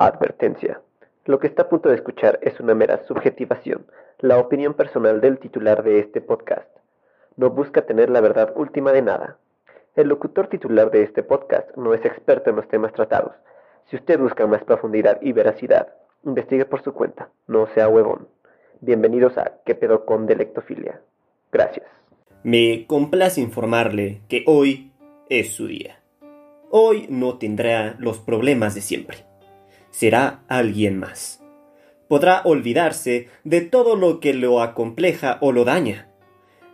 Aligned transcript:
Advertencia. 0.00 0.80
Lo 1.26 1.38
que 1.38 1.46
está 1.46 1.64
a 1.64 1.68
punto 1.68 1.90
de 1.90 1.94
escuchar 1.96 2.38
es 2.40 2.58
una 2.58 2.74
mera 2.74 3.04
subjetivación, 3.06 3.84
la 4.18 4.38
opinión 4.38 4.72
personal 4.72 5.20
del 5.20 5.38
titular 5.38 5.82
de 5.82 5.98
este 5.98 6.22
podcast. 6.22 6.70
No 7.36 7.50
busca 7.50 7.84
tener 7.84 8.08
la 8.08 8.22
verdad 8.22 8.50
última 8.56 8.92
de 8.92 9.02
nada. 9.02 9.36
El 9.96 10.08
locutor 10.08 10.46
titular 10.46 10.90
de 10.90 11.02
este 11.02 11.22
podcast 11.22 11.76
no 11.76 11.92
es 11.92 12.02
experto 12.06 12.48
en 12.48 12.56
los 12.56 12.66
temas 12.68 12.94
tratados. 12.94 13.34
Si 13.90 13.96
usted 13.96 14.18
busca 14.18 14.46
más 14.46 14.64
profundidad 14.64 15.18
y 15.20 15.32
veracidad, 15.32 15.88
investigue 16.24 16.64
por 16.64 16.82
su 16.82 16.94
cuenta, 16.94 17.28
no 17.46 17.66
sea 17.74 17.86
huevón. 17.90 18.26
Bienvenidos 18.80 19.36
a 19.36 19.58
¿Qué 19.66 19.74
pedo 19.74 20.06
con 20.06 20.24
delectofilia? 20.24 21.02
Gracias. 21.52 21.86
Me 22.42 22.86
complace 22.86 23.42
informarle 23.42 24.22
que 24.30 24.44
hoy 24.46 24.92
es 25.28 25.52
su 25.52 25.66
día. 25.66 26.00
Hoy 26.70 27.06
no 27.10 27.36
tendrá 27.36 27.96
los 27.98 28.18
problemas 28.18 28.74
de 28.74 28.80
siempre 28.80 29.29
será 29.90 30.42
alguien 30.48 30.98
más. 30.98 31.42
Podrá 32.08 32.42
olvidarse 32.44 33.28
de 33.44 33.60
todo 33.60 33.96
lo 33.96 34.20
que 34.20 34.34
lo 34.34 34.62
acompleja 34.62 35.38
o 35.40 35.52
lo 35.52 35.64
daña. 35.64 36.08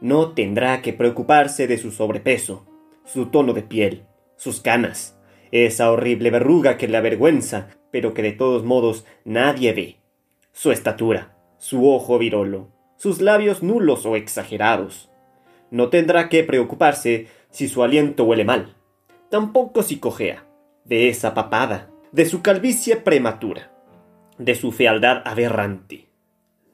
No 0.01 0.33
tendrá 0.33 0.83
que 0.83 0.93
preocuparse 0.93 1.66
de 1.66 1.79
su 1.79 1.91
sobrepeso, 1.91 2.66
su 3.05 3.27
tono 3.27 3.52
de 3.52 3.62
piel, 3.62 4.05
sus 4.37 4.60
canas, 4.60 5.19
esa 5.51 5.91
horrible 5.91 6.30
verruga 6.30 6.77
que 6.77 6.88
le 6.88 6.97
avergüenza, 6.97 7.69
pero 7.91 8.15
que 8.15 8.23
de 8.23 8.33
todos 8.33 8.65
modos 8.65 9.05
nadie 9.24 9.73
ve, 9.73 9.96
su 10.52 10.73
estatura, 10.73 11.37
su 11.59 11.91
ojo 11.91 12.19
virolo, 12.19 12.69
sus 12.96 13.21
labios 13.21 13.62
nulos 13.62 14.07
o 14.07 14.16
exagerados. 14.16 15.10
No 15.71 15.88
tendrá 15.88 16.29
que 16.29 16.45
preocuparse 16.45 17.29
si 17.51 17.69
su 17.69 17.83
aliento 17.83 18.24
huele 18.24 18.45
mal, 18.45 18.77
tampoco 19.30 19.83
si 19.83 19.98
cojea, 19.98 20.46
de 20.85 21.09
esa 21.09 21.35
papada, 21.35 21.91
de 22.12 22.27
su 22.27 22.42
calvicie 22.42 22.96
prematura, 22.96 23.73
de 24.38 24.55
su 24.55 24.73
fealdad 24.73 25.23
aberrante. 25.24 26.09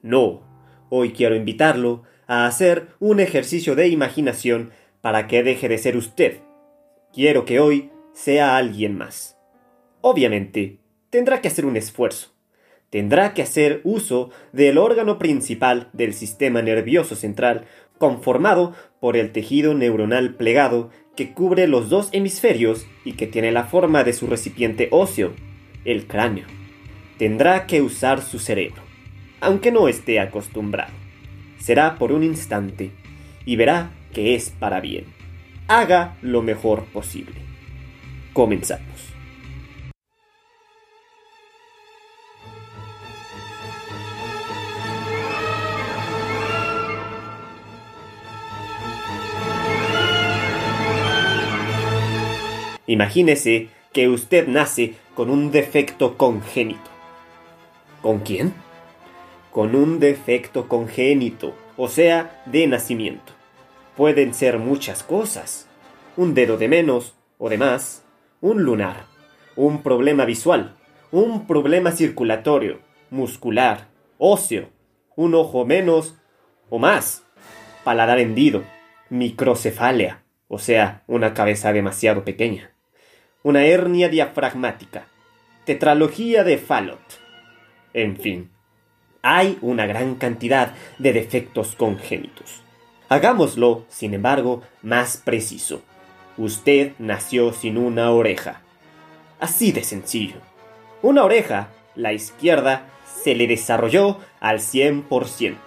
No, 0.01 0.43
hoy 0.89 1.11
quiero 1.11 1.35
invitarlo 1.35 2.03
a 2.27 2.45
hacer 2.45 2.89
un 2.99 3.19
ejercicio 3.19 3.75
de 3.75 3.87
imaginación 3.87 4.71
para 5.01 5.27
que 5.27 5.43
deje 5.43 5.67
de 5.67 5.77
ser 5.77 5.97
usted. 5.97 6.39
Quiero 7.13 7.45
que 7.45 7.59
hoy 7.59 7.91
sea 8.13 8.57
alguien 8.57 8.97
más. 8.97 9.37
Obviamente, 10.01 10.79
tendrá 11.09 11.41
que 11.41 11.47
hacer 11.47 11.65
un 11.65 11.77
esfuerzo. 11.77 12.33
Tendrá 12.89 13.33
que 13.33 13.41
hacer 13.41 13.81
uso 13.83 14.29
del 14.51 14.77
órgano 14.77 15.17
principal 15.17 15.89
del 15.93 16.13
sistema 16.13 16.61
nervioso 16.61 17.15
central, 17.15 17.65
conformado 17.97 18.73
por 18.99 19.17
el 19.17 19.31
tejido 19.31 19.73
neuronal 19.73 20.35
plegado 20.35 20.91
que 21.15 21.31
cubre 21.33 21.67
los 21.67 21.89
dos 21.89 22.09
hemisferios 22.11 22.87
y 23.05 23.13
que 23.13 23.27
tiene 23.27 23.51
la 23.51 23.65
forma 23.65 24.03
de 24.03 24.13
su 24.13 24.27
recipiente 24.27 24.87
óseo, 24.91 25.33
el 25.85 26.07
cráneo. 26.07 26.45
Tendrá 27.17 27.67
que 27.67 27.81
usar 27.81 28.21
su 28.21 28.39
cerebro, 28.39 28.81
aunque 29.39 29.71
no 29.71 29.87
esté 29.87 30.19
acostumbrado. 30.19 30.91
Será 31.59 31.95
por 31.95 32.11
un 32.11 32.23
instante 32.23 32.91
y 33.45 33.55
verá 33.55 33.91
que 34.11 34.35
es 34.35 34.49
para 34.49 34.81
bien. 34.81 35.05
Haga 35.67 36.17
lo 36.21 36.41
mejor 36.41 36.85
posible. 36.85 37.35
Comenzamos. 38.33 39.12
Imagínese 52.85 53.69
que 53.93 54.09
usted 54.09 54.47
nace 54.47 54.95
con 55.15 55.29
un 55.29 55.51
defecto 55.51 56.17
congénito. 56.17 56.89
¿Con 58.01 58.19
quién? 58.19 58.53
Con 59.51 59.75
un 59.75 59.99
defecto 59.99 60.67
congénito, 60.67 61.53
o 61.77 61.87
sea, 61.87 62.43
de 62.45 62.67
nacimiento. 62.67 63.31
Pueden 63.95 64.33
ser 64.33 64.57
muchas 64.57 65.03
cosas. 65.03 65.69
Un 66.17 66.33
dedo 66.33 66.57
de 66.57 66.67
menos 66.67 67.15
o 67.37 67.49
de 67.49 67.57
más, 67.57 68.03
un 68.41 68.63
lunar, 68.63 69.05
un 69.55 69.81
problema 69.81 70.25
visual, 70.25 70.75
un 71.11 71.47
problema 71.47 71.91
circulatorio, 71.91 72.79
muscular, 73.09 73.87
óseo, 74.17 74.69
un 75.15 75.35
ojo 75.35 75.65
menos 75.65 76.15
o 76.69 76.79
más, 76.79 77.23
paladar 77.83 78.19
hendido, 78.19 78.63
microcefalia, 79.09 80.23
o 80.47 80.59
sea, 80.59 81.03
una 81.07 81.33
cabeza 81.33 81.71
demasiado 81.71 82.23
pequeña 82.23 82.72
una 83.43 83.65
hernia 83.65 84.07
diafragmática, 84.07 85.07
tetralogía 85.65 86.45
de 86.45 86.57
Fallot. 86.57 87.01
En 87.93 88.17
fin, 88.17 88.49
hay 89.21 89.57
una 89.61 89.85
gran 89.85 90.15
cantidad 90.15 90.73
de 90.97 91.13
defectos 91.13 91.75
congénitos. 91.75 92.63
Hagámoslo, 93.09 93.85
sin 93.89 94.13
embargo, 94.13 94.63
más 94.81 95.17
preciso. 95.17 95.81
Usted 96.37 96.93
nació 96.99 97.53
sin 97.53 97.77
una 97.77 98.11
oreja. 98.11 98.61
Así 99.39 99.71
de 99.73 99.83
sencillo. 99.83 100.37
Una 101.01 101.23
oreja, 101.23 101.67
la 101.95 102.13
izquierda, 102.13 102.87
se 103.23 103.35
le 103.35 103.45
desarrolló 103.45 104.19
al 104.39 104.59
100% 104.59 105.57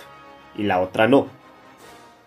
y 0.56 0.62
la 0.62 0.80
otra 0.80 1.08
no. 1.08 1.28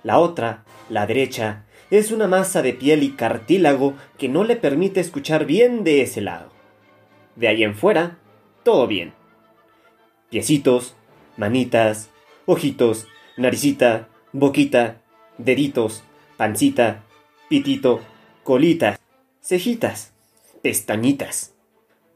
La 0.03 0.19
otra, 0.19 0.63
la 0.89 1.07
derecha, 1.07 1.63
es 1.89 2.11
una 2.11 2.27
masa 2.27 2.61
de 2.61 2.73
piel 2.73 3.03
y 3.03 3.11
cartílago 3.11 3.95
que 4.17 4.29
no 4.29 4.43
le 4.43 4.55
permite 4.55 4.99
escuchar 4.99 5.45
bien 5.45 5.83
de 5.83 6.01
ese 6.01 6.21
lado. 6.21 6.51
De 7.35 7.47
ahí 7.47 7.63
en 7.63 7.75
fuera, 7.75 8.17
todo 8.63 8.87
bien. 8.87 9.13
Piecitos, 10.29 10.95
manitas, 11.37 12.09
ojitos, 12.45 13.07
naricita, 13.37 14.07
boquita, 14.31 15.01
deditos, 15.37 16.03
pancita, 16.37 17.03
pitito, 17.47 18.01
colitas, 18.43 18.99
cejitas, 19.41 20.13
pestañitas. 20.61 21.55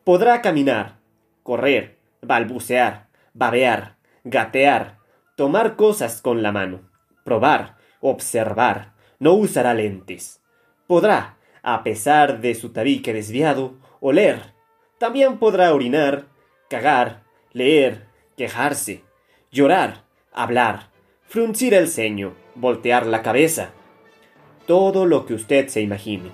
Podrá 0.03 0.41
caminar, 0.41 0.97
correr, 1.41 1.97
balbucear, 2.21 3.07
babear, 3.33 3.95
gatear, 4.23 4.97
tomar 5.35 5.75
cosas 5.75 6.21
con 6.21 6.43
la 6.43 6.51
mano, 6.51 6.81
probar, 7.23 7.77
observar, 8.01 8.92
no 9.19 9.33
usará 9.33 9.73
lentes. 9.73 10.41
Podrá, 10.87 11.37
a 11.61 11.83
pesar 11.83 12.41
de 12.41 12.55
su 12.55 12.69
tabique 12.69 13.13
desviado, 13.13 13.75
oler. 13.99 14.53
También 14.97 15.37
podrá 15.37 15.73
orinar, 15.73 16.27
cagar, 16.69 17.23
leer, 17.51 18.07
quejarse, 18.37 19.03
llorar, 19.51 20.03
hablar, 20.31 20.89
fruncir 21.25 21.73
el 21.73 21.87
ceño, 21.87 22.35
voltear 22.55 23.05
la 23.05 23.21
cabeza. 23.21 23.71
Todo 24.65 25.05
lo 25.05 25.25
que 25.25 25.33
usted 25.33 25.67
se 25.67 25.81
imagine. 25.81 26.31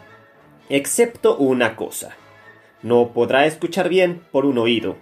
Excepto 0.70 1.38
una 1.38 1.76
cosa. 1.76 2.16
No 2.82 3.12
podrá 3.14 3.46
escuchar 3.46 3.90
bien 3.90 4.22
por 4.32 4.46
un 4.46 4.58
oído. 4.58 4.98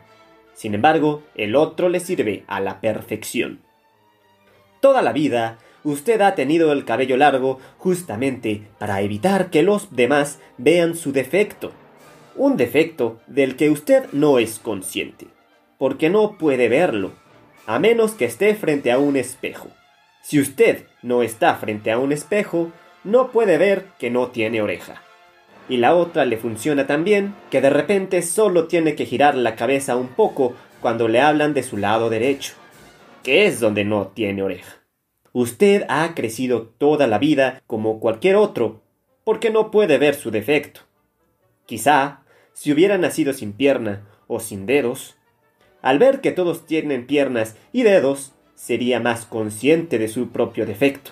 Sin 0.54 0.74
embargo, 0.74 1.24
el 1.36 1.56
otro 1.56 1.90
le 1.90 2.00
sirve 2.00 2.44
a 2.48 2.60
la 2.60 2.82
perfección. 2.82 3.62
Toda 4.80 5.02
la 5.02 5.12
vida 5.12 5.58
usted 5.84 6.22
ha 6.22 6.36
tenido 6.36 6.72
el 6.72 6.86
cabello 6.86 7.18
largo 7.18 7.60
justamente 7.78 8.68
para 8.78 9.02
evitar 9.02 9.50
que 9.50 9.64
los 9.64 9.96
demás 9.96 10.40
vean 10.58 10.96
su 10.96 11.12
defecto. 11.12 11.72
Un 12.36 12.58
defecto 12.58 13.20
del 13.28 13.56
que 13.56 13.70
usted 13.70 14.06
no 14.12 14.40
es 14.40 14.60
consciente, 14.60 15.28
porque 15.78 16.10
no 16.10 16.38
puede 16.38 16.70
verlo, 16.70 17.14
a 17.66 17.80
menos 17.80 18.12
que 18.12 18.26
esté 18.26 18.56
frente 18.56 18.92
a 18.92 19.00
un 19.00 19.16
espejo. 19.16 19.70
Si 20.22 20.40
usted 20.40 20.86
no 21.02 21.24
está 21.24 21.56
frente 21.56 21.92
a 21.92 21.98
un 21.98 22.12
espejo, 22.12 22.72
no 23.04 23.32
puede 23.32 23.58
ver 23.58 23.86
que 23.98 24.10
no 24.10 24.28
tiene 24.28 24.62
oreja. 24.62 25.02
Y 25.70 25.78
la 25.78 25.96
otra 25.96 26.26
le 26.26 26.38
funciona 26.38 26.88
tan 26.88 27.04
bien 27.04 27.34
que 27.50 27.62
de 27.62 27.70
repente 27.70 28.22
solo 28.22 28.68
tiene 28.68 28.96
que 28.96 29.06
girar 29.06 29.36
la 29.36 29.56
cabeza 29.56 29.96
un 29.96 30.10
poco 30.10 30.54
cuando 30.82 31.08
le 31.08 31.22
hablan 31.22 31.54
de 31.54 31.64
su 31.64 31.78
lado 31.78 32.10
derecho, 32.10 32.54
que 33.24 33.46
es 33.46 33.60
donde 33.60 33.84
no 33.84 34.08
tiene 34.08 34.44
oreja. 34.44 34.78
Usted 35.34 35.86
ha 35.90 36.14
crecido 36.16 36.74
toda 36.78 37.08
la 37.08 37.20
vida 37.20 37.62
como 37.68 38.00
cualquier 38.00 38.36
otro, 38.36 38.82
porque 39.24 39.50
no 39.50 39.72
puede 39.72 39.98
ver 39.98 40.16
su 40.16 40.32
defecto. 40.32 40.82
Quizá, 41.66 42.22
si 42.54 42.72
hubiera 42.72 42.98
nacido 42.98 43.34
sin 43.34 43.54
pierna 43.54 44.08
o 44.28 44.40
sin 44.40 44.66
dedos, 44.66 45.16
al 45.82 46.00
ver 46.00 46.22
que 46.22 46.32
todos 46.32 46.66
tienen 46.66 47.06
piernas 47.06 47.56
y 47.72 47.84
dedos, 47.84 48.34
sería 48.56 49.00
más 49.00 49.26
consciente 49.26 50.00
de 50.00 50.08
su 50.08 50.30
propio 50.30 50.66
defecto. 50.66 51.12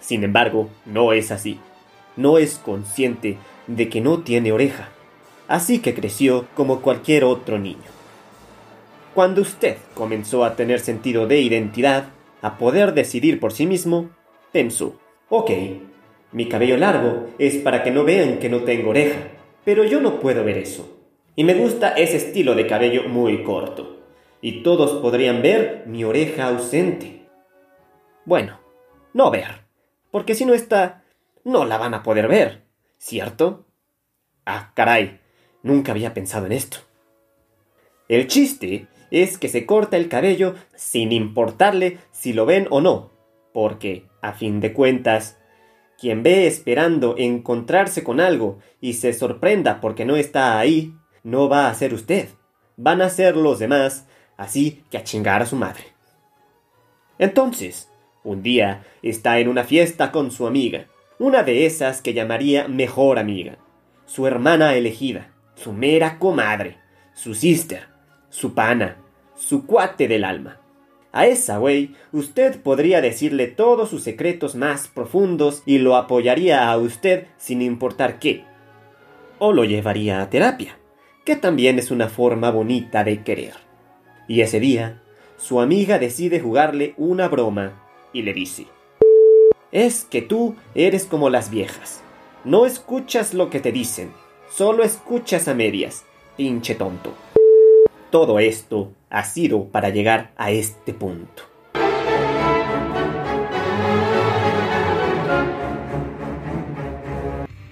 Sin 0.00 0.24
embargo, 0.24 0.68
no 0.84 1.12
es 1.12 1.30
así. 1.30 1.58
No 2.16 2.38
es 2.38 2.56
consciente 2.56 3.38
de 3.66 3.88
que 3.88 4.00
no 4.00 4.20
tiene 4.20 4.52
oreja. 4.52 4.90
Así 5.46 5.78
que 5.78 5.94
creció 5.94 6.46
como 6.54 6.80
cualquier 6.80 7.24
otro 7.24 7.58
niño. 7.58 7.88
Cuando 9.14 9.40
usted 9.42 9.78
comenzó 9.94 10.44
a 10.44 10.54
tener 10.54 10.80
sentido 10.80 11.26
de 11.26 11.40
identidad, 11.40 12.08
a 12.42 12.58
poder 12.58 12.94
decidir 12.94 13.40
por 13.40 13.52
sí 13.52 13.66
mismo, 13.66 14.10
pensó, 14.52 14.98
ok, 15.28 15.50
mi 16.32 16.48
cabello 16.48 16.76
largo 16.76 17.26
es 17.38 17.56
para 17.56 17.82
que 17.82 17.90
no 17.90 18.04
vean 18.04 18.38
que 18.38 18.48
no 18.48 18.64
tengo 18.64 18.90
oreja, 18.90 19.18
pero 19.64 19.84
yo 19.84 20.00
no 20.00 20.20
puedo 20.20 20.44
ver 20.44 20.58
eso. 20.58 20.98
Y 21.36 21.44
me 21.44 21.54
gusta 21.54 21.90
ese 21.90 22.16
estilo 22.16 22.54
de 22.54 22.66
cabello 22.66 23.08
muy 23.08 23.44
corto. 23.44 24.00
Y 24.40 24.62
todos 24.62 25.00
podrían 25.00 25.42
ver 25.42 25.84
mi 25.86 26.04
oreja 26.04 26.48
ausente. 26.48 27.26
Bueno, 28.24 28.60
no 29.14 29.30
ver, 29.30 29.64
porque 30.10 30.34
si 30.34 30.44
no 30.44 30.54
está, 30.54 31.04
no 31.44 31.64
la 31.64 31.78
van 31.78 31.94
a 31.94 32.02
poder 32.02 32.28
ver, 32.28 32.64
¿cierto? 32.98 33.66
Ah, 34.44 34.72
caray, 34.74 35.20
nunca 35.62 35.92
había 35.92 36.14
pensado 36.14 36.46
en 36.46 36.52
esto. 36.52 36.78
El 38.08 38.26
chiste 38.26 38.86
es 39.10 39.38
que 39.38 39.48
se 39.48 39.66
corta 39.66 39.96
el 39.96 40.08
cabello 40.08 40.54
sin 40.74 41.12
importarle 41.12 41.98
si 42.12 42.32
lo 42.32 42.46
ven 42.46 42.66
o 42.70 42.80
no, 42.80 43.10
porque, 43.52 44.06
a 44.22 44.32
fin 44.32 44.60
de 44.60 44.72
cuentas, 44.72 45.38
quien 45.98 46.22
ve 46.22 46.46
esperando 46.46 47.16
encontrarse 47.18 48.04
con 48.04 48.20
algo 48.20 48.58
y 48.80 48.94
se 48.94 49.12
sorprenda 49.12 49.80
porque 49.80 50.04
no 50.04 50.16
está 50.16 50.58
ahí, 50.58 50.94
no 51.24 51.48
va 51.48 51.68
a 51.68 51.74
ser 51.74 51.92
usted, 51.92 52.28
van 52.76 53.02
a 53.02 53.10
ser 53.10 53.36
los 53.36 53.58
demás, 53.58 54.06
así 54.36 54.84
que 54.90 54.98
a 54.98 55.04
chingar 55.04 55.42
a 55.42 55.46
su 55.46 55.56
madre. 55.56 55.84
Entonces, 57.18 57.90
un 58.22 58.42
día 58.42 58.84
está 59.02 59.40
en 59.40 59.48
una 59.48 59.64
fiesta 59.64 60.12
con 60.12 60.30
su 60.30 60.46
amiga, 60.46 60.86
una 61.18 61.42
de 61.42 61.66
esas 61.66 62.00
que 62.00 62.14
llamaría 62.14 62.68
mejor 62.68 63.18
amiga, 63.18 63.58
su 64.06 64.26
hermana 64.26 64.74
elegida, 64.74 65.32
su 65.56 65.72
mera 65.72 66.18
comadre, 66.20 66.78
su 67.12 67.34
sister, 67.34 67.88
su 68.30 68.54
pana, 68.54 68.96
su 69.36 69.66
cuate 69.66 70.08
del 70.08 70.24
alma. 70.24 70.60
A 71.12 71.26
esa 71.26 71.58
güey, 71.58 71.94
usted 72.12 72.60
podría 72.60 73.00
decirle 73.00 73.46
todos 73.46 73.88
sus 73.88 74.02
secretos 74.02 74.54
más 74.54 74.88
profundos 74.88 75.62
y 75.64 75.78
lo 75.78 75.96
apoyaría 75.96 76.70
a 76.70 76.76
usted 76.76 77.26
sin 77.38 77.62
importar 77.62 78.18
qué. 78.18 78.44
O 79.38 79.52
lo 79.52 79.64
llevaría 79.64 80.20
a 80.20 80.28
terapia, 80.28 80.78
que 81.24 81.36
también 81.36 81.78
es 81.78 81.90
una 81.90 82.08
forma 82.08 82.50
bonita 82.50 83.04
de 83.04 83.22
querer. 83.22 83.54
Y 84.26 84.42
ese 84.42 84.60
día, 84.60 85.00
su 85.38 85.60
amiga 85.60 85.98
decide 85.98 86.40
jugarle 86.40 86.94
una 86.98 87.28
broma 87.28 87.82
y 88.12 88.22
le 88.22 88.34
dice, 88.34 88.66
es 89.72 90.04
que 90.04 90.22
tú 90.22 90.56
eres 90.74 91.04
como 91.04 91.30
las 91.30 91.50
viejas. 91.50 92.02
No 92.44 92.66
escuchas 92.66 93.34
lo 93.34 93.50
que 93.50 93.60
te 93.60 93.72
dicen, 93.72 94.12
solo 94.50 94.82
escuchas 94.82 95.48
a 95.48 95.54
medias, 95.54 96.04
pinche 96.36 96.74
tonto. 96.74 97.14
Todo 98.10 98.38
esto 98.38 98.94
ha 99.10 99.22
sido 99.24 99.66
para 99.68 99.90
llegar 99.90 100.32
a 100.38 100.50
este 100.50 100.94
punto. 100.94 101.42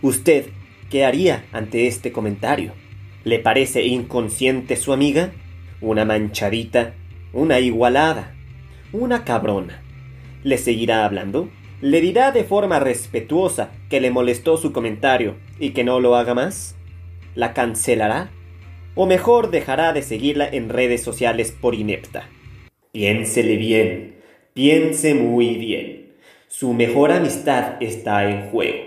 ¿Usted 0.02 0.50
qué 0.90 1.06
haría 1.06 1.46
ante 1.52 1.86
este 1.86 2.12
comentario? 2.12 2.74
¿Le 3.24 3.38
parece 3.38 3.84
inconsciente 3.86 4.76
su 4.76 4.92
amiga? 4.92 5.32
¿Una 5.80 6.04
manchadita? 6.04 6.92
¿Una 7.32 7.58
igualada? 7.58 8.34
¿Una 8.92 9.24
cabrona? 9.24 9.82
¿Le 10.42 10.58
seguirá 10.58 11.06
hablando? 11.06 11.48
¿Le 11.80 12.02
dirá 12.02 12.30
de 12.30 12.44
forma 12.44 12.78
respetuosa 12.78 13.70
que 13.88 14.02
le 14.02 14.10
molestó 14.10 14.58
su 14.58 14.72
comentario 14.72 15.36
y 15.58 15.70
que 15.70 15.82
no 15.82 15.98
lo 15.98 16.14
haga 16.14 16.34
más? 16.34 16.76
¿La 17.34 17.54
cancelará? 17.54 18.30
O 18.96 19.06
mejor 19.06 19.50
dejará 19.50 19.92
de 19.92 20.02
seguirla 20.02 20.48
en 20.48 20.68
redes 20.68 21.04
sociales 21.04 21.52
por 21.52 21.76
inepta. 21.76 22.28
Piénsele 22.90 23.56
bien, 23.56 24.16
piense 24.54 25.14
muy 25.14 25.54
bien. 25.56 26.16
Su 26.48 26.72
mejor 26.72 27.12
amistad 27.12 27.80
está 27.80 28.28
en 28.28 28.50
juego. 28.50 28.78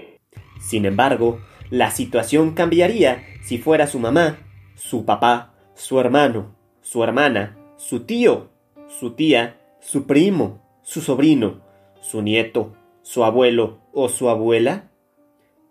Sin 0.60 0.86
embargo, 0.86 1.40
la 1.70 1.92
situación 1.92 2.56
cambiaría 2.56 3.24
si 3.44 3.60
fuera 3.60 3.88
su 3.88 4.00
mamá, 4.00 4.40
su 4.76 5.06
papá, 5.06 5.54
su 5.76 6.00
hermano, 6.00 6.56
su 6.82 7.04
hermana, 7.04 7.58
su 7.78 8.02
tío, 8.02 8.50
su 8.88 9.12
tía, 9.12 9.62
su 9.80 10.08
primo, 10.08 10.62
su 10.82 11.02
sobrino, 11.02 11.62
su 12.02 12.24
nieto, 12.24 12.76
su 13.04 13.24
abuelo 13.24 13.80
o 13.94 14.10
su 14.10 14.30
abuela. 14.30 14.90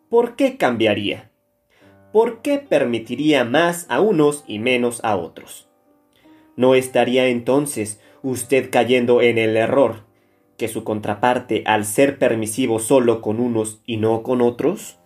¿Por 0.09 0.37
qué 0.37 0.57
cambiaría? 0.57 1.33
¿Por 2.13 2.41
qué 2.43 2.59
permitiría 2.59 3.45
más 3.45 3.87
a 3.89 4.01
unos 4.01 4.45
y 4.47 4.59
menos 4.59 5.01
a 5.05 5.17
otros? 5.17 5.69
¿No 6.57 6.75
estaría 6.75 7.29
entonces 7.29 8.01
usted 8.23 8.71
cayendo 8.71 9.23
en 9.23 9.39
el 9.39 9.57
error 9.57 10.07
que 10.57 10.69
su 10.69 10.83
contraparte 10.83 11.63
al 11.67 11.85
ser 11.85 12.19
permisivo 12.19 12.81
solo 12.81 13.21
con 13.21 13.39
unos 13.39 13.81
y 13.87 13.97
no 13.99 14.23
con 14.23 14.41
otros? 14.41 14.99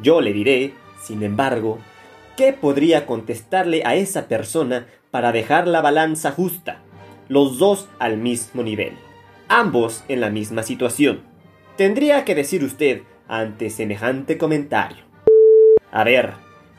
Yo 0.00 0.20
le 0.20 0.32
diré, 0.32 0.74
sin 1.02 1.24
embargo, 1.24 1.78
¿qué 2.36 2.52
podría 2.52 3.04
contestarle 3.04 3.82
a 3.84 3.96
esa 3.96 4.28
persona 4.28 4.86
para 5.10 5.32
dejar 5.32 5.66
la 5.66 5.80
balanza 5.80 6.30
justa? 6.30 6.82
Los 7.28 7.58
dos 7.58 7.88
al 7.98 8.16
mismo 8.16 8.62
nivel, 8.62 8.94
ambos 9.48 10.04
en 10.08 10.20
la 10.20 10.30
misma 10.30 10.62
situación. 10.62 11.22
Tendría 11.76 12.24
que 12.24 12.34
decir 12.34 12.64
usted 12.64 13.02
ante 13.28 13.70
semejante 13.70 14.38
comentario. 14.38 15.04
A 15.92 16.04
ver, 16.04 16.32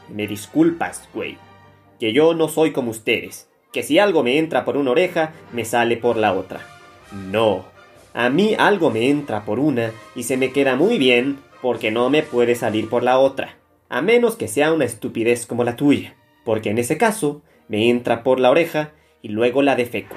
me 0.10 0.28
disculpas, 0.28 1.08
güey, 1.14 1.38
que 2.00 2.14
yo 2.14 2.34
no 2.34 2.48
soy 2.48 2.72
como 2.72 2.92
ustedes, 2.92 3.50
que 3.72 3.84
si 3.84 4.00
algo 4.00 4.24
me 4.24 4.38
entra 4.38 4.66
por 4.66 4.78
una 4.78 4.92
oreja, 4.92 5.34
me 5.54 5.66
sale 5.66 5.98
por 5.98 6.18
la 6.18 6.34
otra. 6.34 6.62
No, 7.12 7.66
a 8.14 8.30
mí 8.30 8.56
algo 8.58 8.90
me 8.90 9.10
entra 9.10 9.46
por 9.46 9.60
una 9.60 9.92
y 10.16 10.24
se 10.24 10.38
me 10.38 10.52
queda 10.52 10.76
muy 10.76 10.98
bien 10.98 11.40
porque 11.62 11.92
no 11.92 12.10
me 12.10 12.24
puede 12.24 12.56
salir 12.56 12.90
por 12.90 13.04
la 13.04 13.20
otra, 13.20 13.58
a 13.90 14.02
menos 14.02 14.36
que 14.36 14.48
sea 14.48 14.74
una 14.74 14.86
estupidez 14.86 15.46
como 15.46 15.64
la 15.64 15.76
tuya, 15.76 16.16
porque 16.46 16.70
en 16.70 16.78
ese 16.78 16.98
caso 16.98 17.42
me 17.68 17.90
entra 17.90 18.24
por 18.24 18.40
la 18.40 18.50
oreja 18.50 18.94
y 19.22 19.30
luego 19.30 19.62
la 19.62 19.76
defeco. 19.76 20.16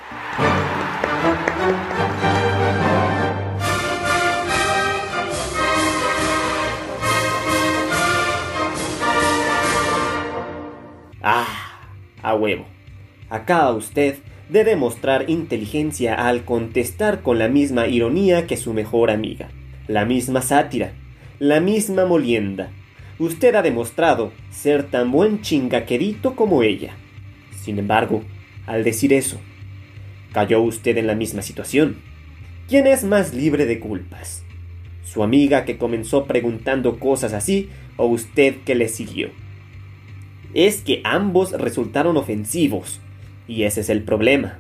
Ah, 11.23 11.47
a 12.23 12.35
huevo. 12.35 12.65
Acá 13.31 13.71
usted 13.71 14.17
debe 14.49 14.77
mostrar 14.77 15.31
inteligencia 15.31 16.15
al 16.15 16.45
contestar 16.45 17.23
con 17.23 17.39
la 17.39 17.49
misma 17.49 17.87
ironía 17.87 18.47
que 18.47 18.57
su 18.57 18.75
mejor 18.75 19.11
amiga, 19.11 19.49
la 19.89 20.05
misma 20.05 20.43
sátira, 20.43 20.93
la 21.39 21.61
misma 21.61 22.05
molienda. 22.07 22.71
Usted 23.19 23.55
ha 23.55 23.63
demostrado 23.63 24.33
ser 24.51 24.85
tan 24.85 25.13
buen 25.13 25.43
chingaquerito 25.43 26.35
como 26.35 26.63
ella. 26.63 26.97
Sin 27.63 27.79
embargo, 27.79 28.23
al 28.67 28.85
decir 28.85 29.13
eso? 29.13 29.41
¿Cayó 30.33 30.61
usted 30.61 30.97
en 30.97 31.07
la 31.07 31.15
misma 31.15 31.43
situación? 31.43 31.97
¿Quién 32.69 32.87
es 32.87 33.05
más 33.05 33.35
libre 33.35 33.67
de 33.67 33.81
culpas? 33.81 34.45
¿Su 35.05 35.23
amiga 35.23 35.65
que 35.65 35.77
comenzó 35.77 36.25
preguntando 36.25 36.99
cosas 36.99 37.33
así 37.33 37.69
o 37.97 38.07
usted 38.07 38.57
que 38.65 38.75
le 38.75 38.89
siguió? 38.89 39.31
Es 40.55 40.81
que 40.81 41.01
ambos 41.05 41.53
resultaron 41.53 42.17
ofensivos, 42.17 43.01
y 43.47 43.65
ese 43.65 43.81
es 43.81 43.91
el 43.91 44.03
problema. 44.03 44.59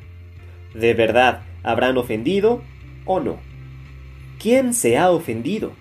¿De 0.74 0.94
verdad 0.94 1.42
habrán 1.62 1.96
ofendido 1.96 2.62
o 3.04 3.20
no? 3.20 3.38
¿Quién 4.38 4.74
se 4.74 4.98
ha 4.98 5.10
ofendido? 5.10 5.72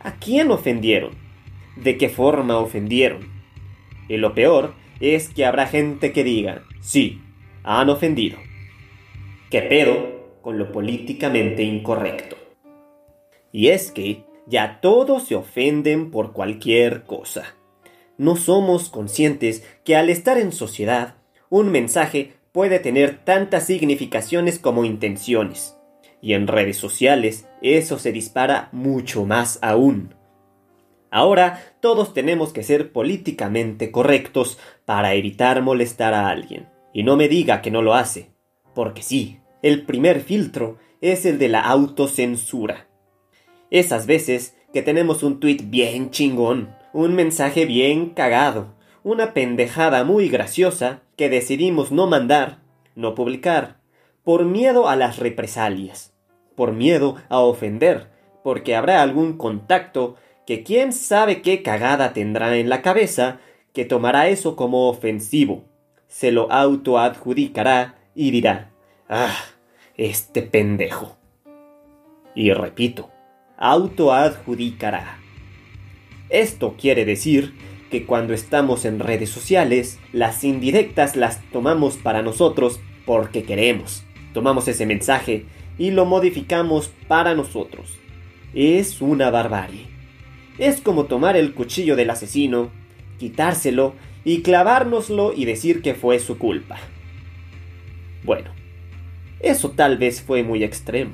¿A 0.00 0.16
quién 0.16 0.50
ofendieron? 0.50 1.12
¿De 1.76 1.96
qué 1.96 2.08
forma 2.08 2.58
ofendieron? 2.58 3.28
Y 4.08 4.16
lo 4.16 4.34
peor 4.34 4.74
es 5.00 5.28
que 5.28 5.46
habrá 5.46 5.66
gente 5.66 6.12
que 6.12 6.24
diga, 6.24 6.62
sí, 6.80 7.20
han 7.62 7.88
ofendido. 7.90 8.38
¿Qué 9.50 9.62
pedo 9.62 10.38
con 10.42 10.58
lo 10.58 10.72
políticamente 10.72 11.62
incorrecto? 11.62 12.36
Y 13.52 13.68
es 13.68 13.90
que 13.90 14.24
ya 14.46 14.80
todos 14.80 15.24
se 15.24 15.34
ofenden 15.34 16.10
por 16.10 16.32
cualquier 16.32 17.04
cosa. 17.04 17.54
No 18.18 18.36
somos 18.36 18.90
conscientes 18.90 19.64
que 19.84 19.96
al 19.96 20.10
estar 20.10 20.38
en 20.38 20.52
sociedad, 20.52 21.16
un 21.48 21.70
mensaje 21.70 22.34
puede 22.52 22.78
tener 22.78 23.24
tantas 23.24 23.66
significaciones 23.66 24.58
como 24.58 24.84
intenciones. 24.84 25.76
Y 26.20 26.34
en 26.34 26.46
redes 26.46 26.76
sociales 26.76 27.48
eso 27.62 27.98
se 27.98 28.12
dispara 28.12 28.68
mucho 28.72 29.24
más 29.24 29.58
aún. 29.62 30.14
Ahora 31.10 31.60
todos 31.80 32.14
tenemos 32.14 32.52
que 32.52 32.62
ser 32.62 32.92
políticamente 32.92 33.90
correctos 33.90 34.58
para 34.84 35.14
evitar 35.14 35.62
molestar 35.62 36.14
a 36.14 36.28
alguien. 36.28 36.68
Y 36.92 37.02
no 37.02 37.16
me 37.16 37.28
diga 37.28 37.62
que 37.62 37.70
no 37.70 37.82
lo 37.82 37.94
hace, 37.94 38.30
porque 38.74 39.02
sí, 39.02 39.40
el 39.62 39.84
primer 39.84 40.20
filtro 40.20 40.78
es 41.00 41.24
el 41.26 41.38
de 41.38 41.48
la 41.48 41.60
autocensura. 41.60 42.88
Esas 43.70 44.06
veces 44.06 44.56
que 44.72 44.82
tenemos 44.82 45.22
un 45.22 45.40
tweet 45.40 45.58
bien 45.64 46.10
chingón, 46.10 46.74
un 46.92 47.14
mensaje 47.14 47.64
bien 47.66 48.10
cagado, 48.10 48.74
una 49.02 49.32
pendejada 49.32 50.04
muy 50.04 50.28
graciosa 50.28 51.02
que 51.16 51.28
decidimos 51.28 51.92
no 51.92 52.06
mandar, 52.06 52.58
no 52.94 53.14
publicar, 53.14 53.80
por 54.24 54.44
miedo 54.44 54.88
a 54.88 54.96
las 54.96 55.18
represalias, 55.18 56.14
por 56.56 56.72
miedo 56.72 57.16
a 57.28 57.40
ofender, 57.40 58.08
porque 58.42 58.74
habrá 58.76 59.02
algún 59.02 59.36
contacto 59.36 60.16
que 60.46 60.62
quién 60.62 60.92
sabe 60.92 61.42
qué 61.42 61.62
cagada 61.62 62.12
tendrá 62.12 62.56
en 62.56 62.68
la 62.68 62.82
cabeza 62.82 63.40
que 63.72 63.84
tomará 63.84 64.28
eso 64.28 64.56
como 64.56 64.88
ofensivo, 64.88 65.64
se 66.10 66.32
lo 66.32 66.50
autoadjudicará 66.50 67.94
y 68.16 68.32
dirá, 68.32 68.72
ah, 69.08 69.32
este 69.96 70.42
pendejo. 70.42 71.16
Y 72.34 72.52
repito, 72.52 73.10
autoadjudicará. 73.56 75.18
Esto 76.28 76.74
quiere 76.76 77.04
decir 77.04 77.54
que 77.90 78.06
cuando 78.06 78.34
estamos 78.34 78.84
en 78.84 78.98
redes 78.98 79.30
sociales, 79.30 80.00
las 80.12 80.42
indirectas 80.42 81.14
las 81.14 81.40
tomamos 81.52 81.96
para 81.96 82.22
nosotros 82.22 82.80
porque 83.06 83.44
queremos. 83.44 84.04
Tomamos 84.34 84.66
ese 84.66 84.86
mensaje 84.86 85.46
y 85.78 85.92
lo 85.92 86.06
modificamos 86.06 86.90
para 87.06 87.34
nosotros. 87.34 87.98
Es 88.52 89.00
una 89.00 89.30
barbarie. 89.30 89.86
Es 90.58 90.80
como 90.80 91.04
tomar 91.04 91.36
el 91.36 91.54
cuchillo 91.54 91.94
del 91.94 92.10
asesino, 92.10 92.70
quitárselo 93.18 93.94
y 94.24 94.42
clavárnoslo 94.42 95.32
y 95.34 95.44
decir 95.44 95.82
que 95.82 95.94
fue 95.94 96.18
su 96.18 96.38
culpa. 96.38 96.78
Bueno, 98.22 98.50
eso 99.40 99.70
tal 99.70 99.96
vez 99.96 100.20
fue 100.20 100.42
muy 100.42 100.62
extremo, 100.62 101.12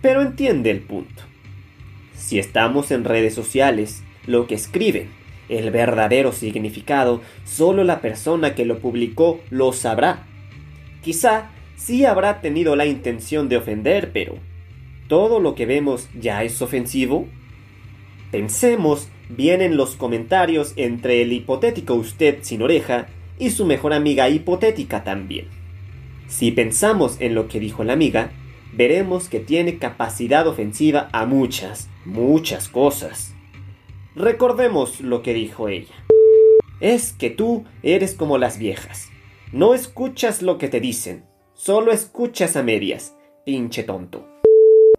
pero 0.00 0.22
entiende 0.22 0.70
el 0.70 0.80
punto. 0.80 1.22
Si 2.14 2.38
estamos 2.38 2.90
en 2.90 3.04
redes 3.04 3.34
sociales, 3.34 4.02
lo 4.26 4.46
que 4.46 4.54
escriben, 4.54 5.08
el 5.48 5.70
verdadero 5.70 6.32
significado, 6.32 7.20
solo 7.44 7.84
la 7.84 8.00
persona 8.00 8.54
que 8.54 8.64
lo 8.64 8.78
publicó 8.78 9.40
lo 9.50 9.72
sabrá. 9.72 10.24
Quizá 11.02 11.50
sí 11.76 12.04
habrá 12.04 12.40
tenido 12.40 12.76
la 12.76 12.86
intención 12.86 13.48
de 13.48 13.56
ofender, 13.56 14.10
pero 14.12 14.36
¿todo 15.08 15.40
lo 15.40 15.54
que 15.54 15.66
vemos 15.66 16.08
ya 16.18 16.44
es 16.44 16.62
ofensivo? 16.62 17.26
Pensemos 18.30 19.08
bien 19.28 19.62
en 19.62 19.76
los 19.76 19.96
comentarios 19.96 20.72
entre 20.76 21.22
el 21.22 21.32
hipotético 21.32 21.94
usted 21.94 22.38
sin 22.42 22.62
oreja 22.62 23.06
y 23.38 23.50
su 23.50 23.64
mejor 23.66 23.92
amiga 23.92 24.28
hipotética 24.28 25.04
también. 25.04 25.48
Si 26.28 26.50
pensamos 26.50 27.16
en 27.20 27.34
lo 27.34 27.48
que 27.48 27.60
dijo 27.60 27.84
la 27.84 27.92
amiga, 27.92 28.30
veremos 28.72 29.28
que 29.28 29.40
tiene 29.40 29.78
capacidad 29.78 30.46
ofensiva 30.46 31.08
a 31.12 31.26
muchas, 31.26 31.88
muchas 32.04 32.68
cosas. 32.68 33.34
Recordemos 34.14 35.00
lo 35.00 35.22
que 35.22 35.34
dijo 35.34 35.68
ella. 35.68 35.94
Es 36.80 37.12
que 37.12 37.30
tú 37.30 37.64
eres 37.82 38.14
como 38.14 38.38
las 38.38 38.58
viejas. 38.58 39.08
No 39.52 39.74
escuchas 39.74 40.42
lo 40.42 40.58
que 40.58 40.68
te 40.68 40.80
dicen, 40.80 41.24
solo 41.54 41.92
escuchas 41.92 42.56
a 42.56 42.62
medias, 42.62 43.16
pinche 43.44 43.84
tonto. 43.84 44.28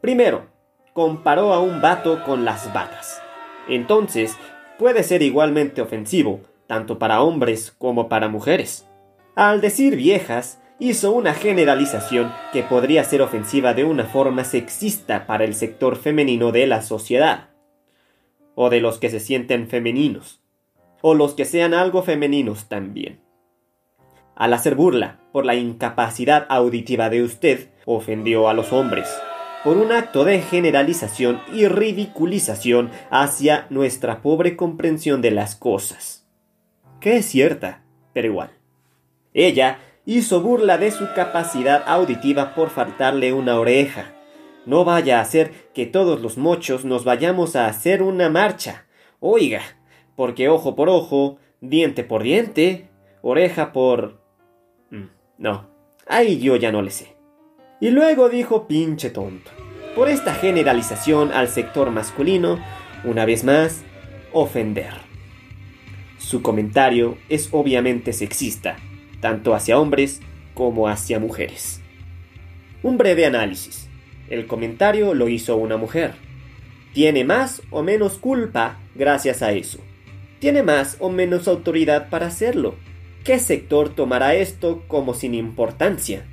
Primero, 0.02 0.48
comparó 0.94 1.54
a 1.54 1.60
un 1.60 1.82
vato 1.82 2.24
con 2.24 2.46
las 2.46 2.74
vatas. 2.74 3.25
Entonces, 3.68 4.38
puede 4.78 5.04
ser 5.04 5.22
igualmente 5.22 5.82
ofensivo, 5.82 6.42
tanto 6.68 7.00
para 7.00 7.22
hombres 7.22 7.74
como 7.78 8.10
para 8.10 8.30
mujeres. 8.30 8.88
Al 9.36 9.62
decir 9.62 9.96
viejas, 9.96 10.62
hizo 10.80 11.12
una 11.12 11.34
generalización 11.34 12.34
que 12.52 12.64
podría 12.64 13.04
ser 13.04 13.22
ofensiva 13.22 13.74
de 13.74 13.84
una 13.84 14.06
forma 14.06 14.44
sexista 14.44 15.26
para 15.26 15.46
el 15.46 15.56
sector 15.56 15.96
femenino 15.96 16.52
de 16.52 16.68
la 16.68 16.82
sociedad 16.82 17.50
o 18.56 18.70
de 18.70 18.80
los 18.80 18.98
que 18.98 19.10
se 19.10 19.20
sienten 19.20 19.68
femeninos, 19.68 20.42
o 21.02 21.14
los 21.14 21.34
que 21.34 21.46
sean 21.46 21.74
algo 21.74 22.04
femeninos 22.04 22.68
también. 22.68 23.20
Al 24.34 24.54
hacer 24.54 24.76
burla 24.76 25.20
por 25.32 25.46
la 25.46 25.56
incapacidad 25.56 26.46
auditiva 26.50 27.10
de 27.10 27.24
usted, 27.24 27.70
ofendió 27.86 28.50
a 28.50 28.54
los 28.54 28.74
hombres, 28.74 29.08
por 29.66 29.78
un 29.78 29.92
acto 29.92 30.24
de 30.24 30.42
generalización 30.42 31.42
y 31.52 31.68
ridiculización 31.68 32.92
hacia 33.10 33.66
nuestra 33.72 34.22
pobre 34.22 34.56
comprensión 34.56 35.24
de 35.24 35.32
las 35.32 35.56
cosas. 35.56 36.28
Que 37.02 37.18
es 37.18 37.26
cierta, 37.26 37.84
pero 38.14 38.28
igual. 38.28 38.52
Ella 39.34 39.80
hizo 40.06 40.42
burla 40.42 40.78
de 40.78 40.92
su 40.92 41.12
capacidad 41.16 41.84
auditiva 41.88 42.54
por 42.54 42.70
faltarle 42.70 43.34
una 43.34 43.60
oreja, 43.60 44.14
no 44.68 44.86
vaya 44.86 45.20
a 45.20 45.26
ser 45.26 45.52
que 45.74 45.86
todos 45.86 46.22
los 46.22 46.38
mochos 46.38 46.86
nos 46.86 47.04
vayamos 47.04 47.56
a 47.56 47.68
hacer 47.68 48.02
una 48.02 48.30
marcha. 48.30 48.86
Oiga, 49.20 49.62
porque 50.16 50.48
ojo 50.48 50.76
por 50.76 50.90
ojo, 50.90 51.38
diente 51.60 52.04
por 52.04 52.22
diente, 52.24 52.90
oreja 53.22 53.72
por... 53.72 54.22
Mm, 54.92 55.06
no, 55.40 55.70
ahí 56.08 56.40
yo 56.40 56.56
ya 56.56 56.72
no 56.72 56.82
le 56.82 56.92
sé. 56.92 57.15
Y 57.80 57.90
luego 57.90 58.30
dijo 58.30 58.68
pinche 58.68 59.10
tonto. 59.10 59.52
Por 59.96 60.10
esta 60.10 60.34
generalización 60.34 61.32
al 61.32 61.50
sector 61.50 61.92
masculino, 61.92 62.60
una 63.04 63.26
vez 63.26 63.44
más, 63.44 63.84
ofender. 64.32 64.94
Su 66.18 66.42
comentario 66.42 67.18
es 67.30 67.50
obviamente 67.52 68.14
sexista, 68.14 68.78
tanto 69.20 69.54
hacia 69.54 69.78
hombres 69.80 70.22
como 70.54 70.88
hacia 70.88 71.20
mujeres. 71.20 71.82
Un 72.82 72.98
breve 72.98 73.26
análisis. 73.26 73.90
El 74.30 74.48
comentario 74.48 75.14
lo 75.14 75.30
hizo 75.30 75.56
una 75.56 75.78
mujer. 75.78 76.16
Tiene 76.94 77.24
más 77.24 77.62
o 77.72 77.84
menos 77.84 78.18
culpa 78.18 78.80
gracias 78.96 79.42
a 79.42 79.52
eso. 79.52 79.80
Tiene 80.40 80.64
más 80.64 80.98
o 81.00 81.10
menos 81.10 81.48
autoridad 81.48 82.10
para 82.10 82.28
hacerlo. 82.28 82.76
¿Qué 83.24 83.40
sector 83.40 83.90
tomará 83.90 84.36
esto 84.36 84.84
como 84.88 85.14
sin 85.14 85.36
importancia? 85.36 86.26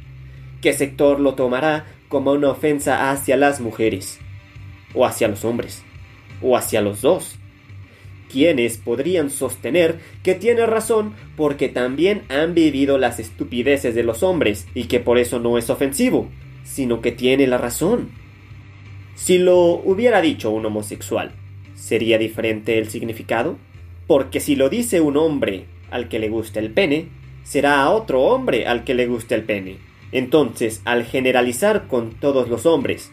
¿Qué 0.62 0.72
sector 0.72 1.20
lo 1.20 1.34
tomará 1.34 1.84
como 2.08 2.32
una 2.32 2.50
ofensa 2.50 3.10
hacia 3.10 3.36
las 3.36 3.60
mujeres? 3.60 4.18
¿O 4.94 5.04
hacia 5.04 5.28
los 5.28 5.44
hombres? 5.44 5.82
¿O 6.40 6.56
hacia 6.56 6.80
los 6.80 7.02
dos? 7.02 7.36
¿Quiénes 8.30 8.78
podrían 8.78 9.28
sostener 9.28 9.98
que 10.22 10.34
tiene 10.34 10.64
razón 10.64 11.12
porque 11.36 11.68
también 11.68 12.22
han 12.30 12.54
vivido 12.54 12.96
las 12.96 13.18
estupideces 13.18 13.94
de 13.94 14.04
los 14.04 14.22
hombres 14.22 14.66
y 14.74 14.84
que 14.84 15.00
por 15.00 15.18
eso 15.18 15.38
no 15.38 15.58
es 15.58 15.68
ofensivo 15.68 16.30
sino 16.64 17.00
que 17.00 17.12
tiene 17.12 17.46
la 17.46 17.58
razón. 17.58 18.10
Si 19.14 19.38
lo 19.38 19.58
hubiera 19.58 20.20
dicho 20.20 20.50
un 20.50 20.64
homosexual, 20.66 21.32
¿sería 21.74 22.18
diferente 22.18 22.78
el 22.78 22.88
significado? 22.88 23.58
Porque 24.06 24.40
si 24.40 24.56
lo 24.56 24.68
dice 24.68 25.00
un 25.00 25.16
hombre 25.16 25.66
al 25.90 26.08
que 26.08 26.18
le 26.18 26.28
gusta 26.28 26.60
el 26.60 26.70
pene, 26.70 27.08
será 27.44 27.82
a 27.82 27.90
otro 27.90 28.22
hombre 28.22 28.66
al 28.66 28.84
que 28.84 28.94
le 28.94 29.06
guste 29.06 29.34
el 29.34 29.44
pene. 29.44 29.76
Entonces, 30.12 30.82
al 30.84 31.04
generalizar 31.04 31.88
con 31.88 32.20
todos 32.20 32.48
los 32.48 32.66
hombres, 32.66 33.10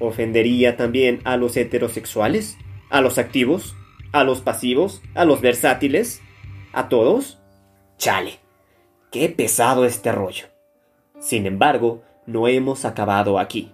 ¿ofendería 0.00 0.76
también 0.76 1.20
a 1.24 1.36
los 1.36 1.56
heterosexuales? 1.56 2.58
¿A 2.90 3.00
los 3.00 3.18
activos? 3.18 3.76
¿A 4.12 4.24
los 4.24 4.40
pasivos? 4.40 5.02
¿A 5.14 5.24
los 5.24 5.40
versátiles? 5.40 6.20
¿A 6.72 6.88
todos? 6.88 7.40
Chale, 7.96 8.40
qué 9.12 9.28
pesado 9.28 9.84
este 9.84 10.10
rollo. 10.10 10.46
Sin 11.20 11.46
embargo, 11.46 12.02
no 12.26 12.48
hemos 12.48 12.84
acabado 12.84 13.38
aquí. 13.38 13.72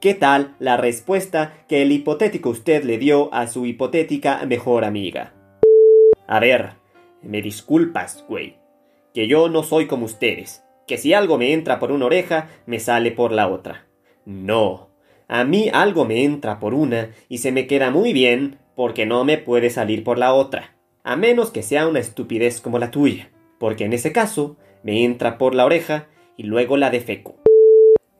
¿Qué 0.00 0.14
tal 0.14 0.54
la 0.58 0.76
respuesta 0.76 1.64
que 1.68 1.82
el 1.82 1.92
hipotético 1.92 2.50
usted 2.50 2.84
le 2.84 2.98
dio 2.98 3.32
a 3.34 3.46
su 3.46 3.66
hipotética 3.66 4.44
mejor 4.46 4.84
amiga? 4.84 5.32
A 6.26 6.40
ver, 6.40 6.74
me 7.22 7.42
disculpas, 7.42 8.24
güey, 8.28 8.56
que 9.14 9.28
yo 9.28 9.48
no 9.48 9.62
soy 9.62 9.86
como 9.86 10.06
ustedes, 10.06 10.61
que 10.86 10.98
si 10.98 11.14
algo 11.14 11.38
me 11.38 11.52
entra 11.52 11.78
por 11.78 11.92
una 11.92 12.06
oreja, 12.06 12.48
me 12.66 12.80
sale 12.80 13.12
por 13.12 13.32
la 13.32 13.48
otra. 13.48 13.86
No, 14.24 14.90
a 15.28 15.44
mí 15.44 15.70
algo 15.72 16.04
me 16.04 16.24
entra 16.24 16.58
por 16.58 16.74
una 16.74 17.10
y 17.28 17.38
se 17.38 17.52
me 17.52 17.66
queda 17.66 17.90
muy 17.90 18.12
bien 18.12 18.58
porque 18.74 19.06
no 19.06 19.24
me 19.24 19.38
puede 19.38 19.70
salir 19.70 20.04
por 20.04 20.18
la 20.18 20.34
otra, 20.34 20.76
a 21.04 21.16
menos 21.16 21.50
que 21.50 21.62
sea 21.62 21.88
una 21.88 22.00
estupidez 22.00 22.60
como 22.60 22.78
la 22.78 22.90
tuya, 22.90 23.30
porque 23.58 23.84
en 23.84 23.92
ese 23.92 24.12
caso 24.12 24.56
me 24.82 25.04
entra 25.04 25.38
por 25.38 25.54
la 25.54 25.64
oreja 25.64 26.08
y 26.36 26.44
luego 26.44 26.76
la 26.76 26.90
defeco. 26.90 27.36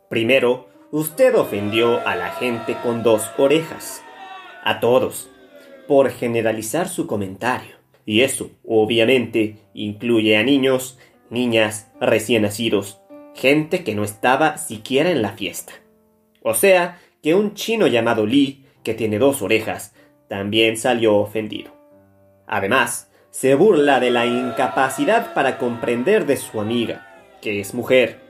Primero, 0.08 0.68
usted 0.90 1.34
ofendió 1.34 2.06
a 2.06 2.16
la 2.16 2.30
gente 2.30 2.76
con 2.82 3.02
dos 3.02 3.30
orejas. 3.38 4.02
A 4.62 4.78
todos. 4.78 5.30
Por 5.88 6.10
generalizar 6.10 6.88
su 6.88 7.06
comentario. 7.06 7.76
Y 8.04 8.20
eso, 8.20 8.50
obviamente, 8.64 9.56
incluye 9.74 10.36
a 10.36 10.42
niños, 10.42 10.98
niñas, 11.32 11.90
recién 12.00 12.42
nacidos, 12.42 13.00
gente 13.34 13.82
que 13.82 13.94
no 13.94 14.04
estaba 14.04 14.58
siquiera 14.58 15.10
en 15.10 15.22
la 15.22 15.32
fiesta. 15.32 15.72
O 16.42 16.54
sea, 16.54 17.00
que 17.22 17.34
un 17.34 17.54
chino 17.54 17.86
llamado 17.86 18.26
Lee, 18.26 18.66
que 18.84 18.94
tiene 18.94 19.18
dos 19.18 19.42
orejas, 19.42 19.94
también 20.28 20.76
salió 20.76 21.16
ofendido. 21.16 21.72
Además, 22.46 23.10
se 23.30 23.54
burla 23.54 23.98
de 23.98 24.10
la 24.10 24.26
incapacidad 24.26 25.34
para 25.34 25.58
comprender 25.58 26.26
de 26.26 26.36
su 26.36 26.60
amiga, 26.60 27.08
que 27.40 27.60
es 27.60 27.74
mujer, 27.74 28.22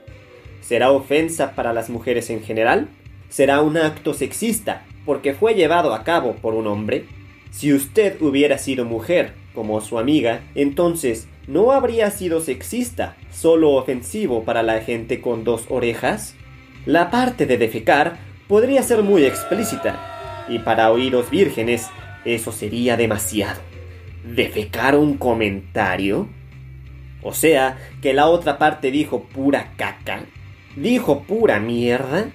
¿Será 0.63 0.91
ofensa 0.91 1.55
para 1.55 1.73
las 1.73 1.89
mujeres 1.89 2.29
en 2.29 2.41
general? 2.41 2.87
¿Será 3.27 3.61
un 3.61 3.75
acto 3.75 4.13
sexista 4.13 4.85
porque 5.05 5.33
fue 5.33 5.55
llevado 5.55 5.93
a 5.93 6.05
cabo 6.05 6.35
por 6.35 6.53
un 6.53 6.67
hombre? 6.67 7.05
Si 7.51 7.73
usted 7.73 8.21
hubiera 8.21 8.57
sido 8.57 8.85
mujer, 8.85 9.33
como 9.53 9.81
su 9.81 9.99
amiga, 9.99 10.41
entonces 10.55 11.27
¿no 11.47 11.71
habría 11.71 12.11
sido 12.11 12.41
sexista, 12.41 13.15
solo 13.31 13.71
ofensivo 13.71 14.43
para 14.43 14.63
la 14.63 14.81
gente 14.81 15.21
con 15.21 15.43
dos 15.43 15.65
orejas? 15.69 16.35
La 16.85 17.11
parte 17.11 17.45
de 17.45 17.57
defecar 17.57 18.17
podría 18.47 18.83
ser 18.83 19.03
muy 19.03 19.25
explícita, 19.25 20.45
y 20.49 20.59
para 20.59 20.91
oídos 20.91 21.29
vírgenes 21.29 21.89
eso 22.25 22.51
sería 22.51 22.97
demasiado. 22.97 23.61
¿Defecar 24.23 24.95
un 24.95 25.17
comentario? 25.17 26.27
O 27.21 27.33
sea, 27.33 27.77
que 28.01 28.13
la 28.13 28.27
otra 28.27 28.57
parte 28.57 28.91
dijo 28.91 29.23
pura 29.23 29.71
caca. 29.77 30.25
¿Dijo 30.75 31.23
pura 31.23 31.59
mierda? 31.59 32.31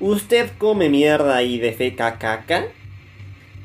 ¿Usted 0.00 0.50
come 0.58 0.88
mierda 0.88 1.42
y 1.42 1.58
defeca 1.58 2.18
caca? 2.18 2.66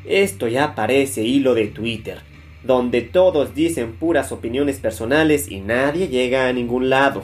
Esto 0.06 0.48
ya 0.48 0.74
parece 0.74 1.24
hilo 1.24 1.54
de 1.54 1.68
Twitter, 1.68 2.22
donde 2.64 3.02
todos 3.02 3.56
dicen 3.56 3.94
puras 3.94 4.32
opiniones 4.32 4.80
personales 4.80 5.50
y 5.50 5.62
nadie 5.62 6.08
llega 6.08 6.48
a 6.48 6.54
ningún 6.54 6.90
lado. 6.90 7.24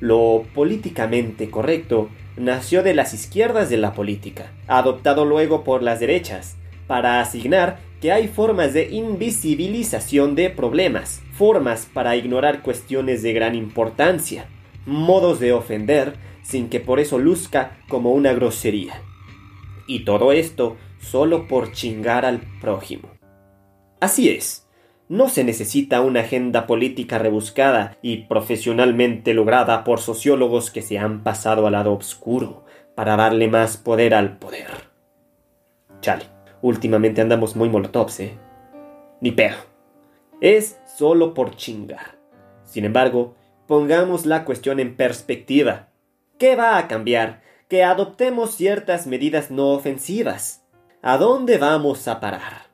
Lo 0.00 0.44
políticamente 0.54 1.50
correcto 1.50 2.08
nació 2.36 2.82
de 2.82 2.94
las 2.94 3.14
izquierdas 3.14 3.70
de 3.70 3.76
la 3.76 3.94
política, 3.94 4.52
adoptado 4.66 5.24
luego 5.24 5.64
por 5.64 5.82
las 5.82 6.00
derechas, 6.00 6.56
para 6.86 7.20
asignar 7.20 7.78
que 8.00 8.10
hay 8.10 8.26
formas 8.26 8.72
de 8.74 8.88
invisibilización 8.90 10.34
de 10.34 10.50
problemas, 10.50 11.22
formas 11.34 11.88
para 11.92 12.16
ignorar 12.16 12.62
cuestiones 12.62 13.22
de 13.22 13.32
gran 13.32 13.54
importancia, 13.54 14.46
modos 14.86 15.38
de 15.38 15.52
ofender 15.52 16.14
sin 16.42 16.68
que 16.68 16.80
por 16.80 16.98
eso 16.98 17.18
luzca 17.18 17.78
como 17.88 18.10
una 18.10 18.32
grosería. 18.32 19.00
Y 19.86 20.04
todo 20.04 20.32
esto 20.32 20.76
solo 21.00 21.46
por 21.46 21.70
chingar 21.72 22.24
al 22.24 22.40
prójimo. 22.60 23.11
Así 24.02 24.28
es, 24.30 24.66
no 25.08 25.28
se 25.28 25.44
necesita 25.44 26.00
una 26.00 26.22
agenda 26.22 26.66
política 26.66 27.20
rebuscada 27.20 27.96
y 28.02 28.24
profesionalmente 28.24 29.32
lograda 29.32 29.84
por 29.84 30.00
sociólogos 30.00 30.72
que 30.72 30.82
se 30.82 30.98
han 30.98 31.22
pasado 31.22 31.68
al 31.68 31.74
lado 31.74 31.92
oscuro 31.92 32.64
para 32.96 33.14
darle 33.14 33.46
más 33.46 33.76
poder 33.76 34.12
al 34.14 34.38
poder. 34.38 34.66
Chale, 36.00 36.24
últimamente 36.62 37.20
andamos 37.20 37.54
muy 37.54 37.68
molotovs, 37.68 38.18
¿eh? 38.18 38.36
Ni 39.20 39.30
pedo. 39.30 39.58
Es 40.40 40.80
solo 40.98 41.32
por 41.32 41.54
chingar. 41.54 42.18
Sin 42.64 42.84
embargo, 42.84 43.36
pongamos 43.68 44.26
la 44.26 44.44
cuestión 44.44 44.80
en 44.80 44.96
perspectiva. 44.96 45.90
¿Qué 46.40 46.56
va 46.56 46.76
a 46.76 46.88
cambiar? 46.88 47.40
Que 47.68 47.84
adoptemos 47.84 48.56
ciertas 48.56 49.06
medidas 49.06 49.52
no 49.52 49.68
ofensivas. 49.68 50.66
¿A 51.02 51.18
dónde 51.18 51.56
vamos 51.58 52.08
a 52.08 52.18
parar? 52.18 52.66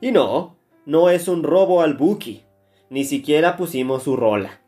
Y 0.00 0.10
no, 0.10 0.60
no 0.84 1.10
es 1.10 1.28
un 1.28 1.42
robo 1.42 1.82
al 1.82 1.94
Buki. 1.94 2.42
Ni 2.90 3.04
siquiera 3.04 3.56
pusimos 3.56 4.02
su 4.02 4.16
rola. 4.16 4.60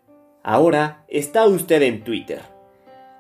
Ahora 0.42 1.04
está 1.08 1.46
usted 1.46 1.82
en 1.82 2.04
Twitter. 2.04 2.40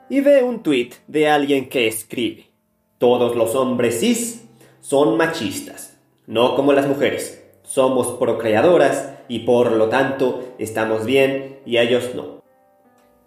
Y 0.08 0.20
ve 0.20 0.42
un 0.42 0.62
tweet 0.62 0.90
de 1.06 1.28
alguien 1.28 1.68
que 1.68 1.88
escribe. 1.88 2.50
Todos 2.98 3.34
los 3.36 3.54
hombres 3.54 4.00
cis 4.00 4.44
son 4.80 5.16
machistas, 5.16 5.98
no 6.26 6.54
como 6.54 6.72
las 6.72 6.86
mujeres. 6.86 7.44
Somos 7.62 8.18
procreadoras 8.18 9.10
y 9.28 9.40
por 9.40 9.72
lo 9.72 9.88
tanto 9.88 10.54
estamos 10.58 11.04
bien 11.04 11.60
y 11.66 11.78
ellos 11.78 12.14
no. 12.14 12.42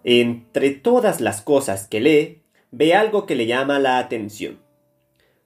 Entre 0.03 0.69
todas 0.69 1.19
las 1.19 1.41
cosas 1.41 1.87
que 1.87 1.99
lee, 1.99 2.43
ve 2.71 2.93
algo 2.93 3.25
que 3.25 3.35
le 3.35 3.47
llama 3.47 3.79
la 3.79 3.97
atención. 3.97 4.59